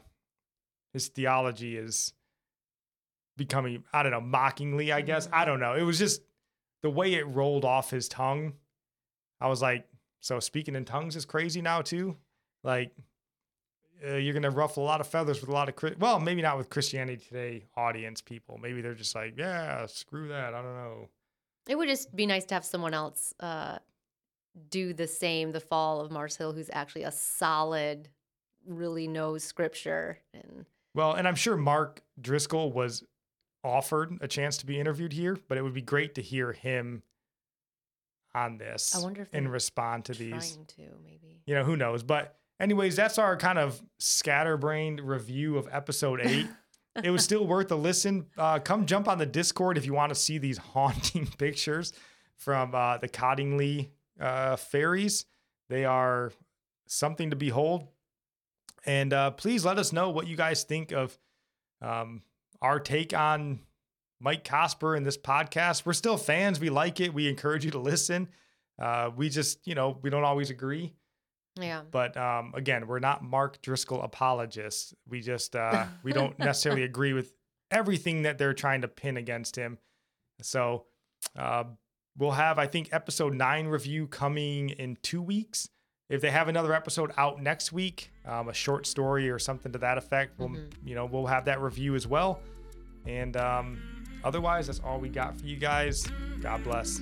[0.94, 2.14] his theology is
[3.36, 5.28] becoming, I don't know, mockingly, I guess.
[5.32, 5.74] I don't know.
[5.74, 6.22] It was just
[6.82, 8.55] the way it rolled off his tongue.
[9.40, 9.86] I was like,
[10.20, 12.16] so speaking in tongues is crazy now too.
[12.64, 12.92] Like,
[14.05, 16.59] uh, you're gonna ruffle a lot of feathers with a lot of well, maybe not
[16.59, 18.59] with Christianity Today audience people.
[18.59, 20.55] Maybe they're just like, yeah, screw that.
[20.55, 21.09] I don't know.
[21.68, 23.78] It would just be nice to have someone else uh,
[24.70, 25.53] do the same.
[25.53, 28.09] The fall of Mars Hill, who's actually a solid,
[28.66, 33.05] really knows scripture, and Well, and I'm sure Mark Driscoll was
[33.64, 37.03] offered a chance to be interviewed here, but it would be great to hear him
[38.34, 40.57] on this I wonder if and respond to trying these.
[40.76, 41.42] to maybe.
[41.47, 42.03] You know, who knows?
[42.03, 46.46] But anyways, that's our kind of scatterbrained review of episode eight.
[47.04, 48.26] it was still worth a listen.
[48.36, 51.92] Uh, come jump on the Discord if you want to see these haunting pictures
[52.36, 53.90] from uh, the Cottingley
[54.20, 55.24] uh, fairies.
[55.68, 56.32] They are
[56.86, 57.88] something to behold.
[58.84, 61.18] And uh, please let us know what you guys think of
[61.82, 62.22] um,
[62.62, 63.61] our take on
[64.20, 65.84] Mike Cosper and this podcast.
[65.84, 66.61] We're still fans.
[66.61, 67.12] We like it.
[67.12, 68.28] We encourage you to listen.
[68.78, 70.94] Uh, we just, you know, we don't always agree.
[71.61, 71.82] Yeah.
[71.90, 74.94] But um, again, we're not Mark Driscoll apologists.
[75.09, 77.32] We just uh, we don't necessarily agree with
[77.70, 79.78] everything that they're trying to pin against him.
[80.42, 80.84] So
[81.36, 81.64] uh,
[82.18, 85.68] we'll have, I think, episode nine review coming in two weeks.
[86.09, 89.78] If they have another episode out next week, um, a short story or something to
[89.78, 90.70] that effect, we'll, Mhm.
[90.84, 92.40] you know, we'll have that review as well.
[93.07, 93.82] And um,
[94.22, 96.07] otherwise, that's all we got for you guys.
[96.42, 97.00] God bless.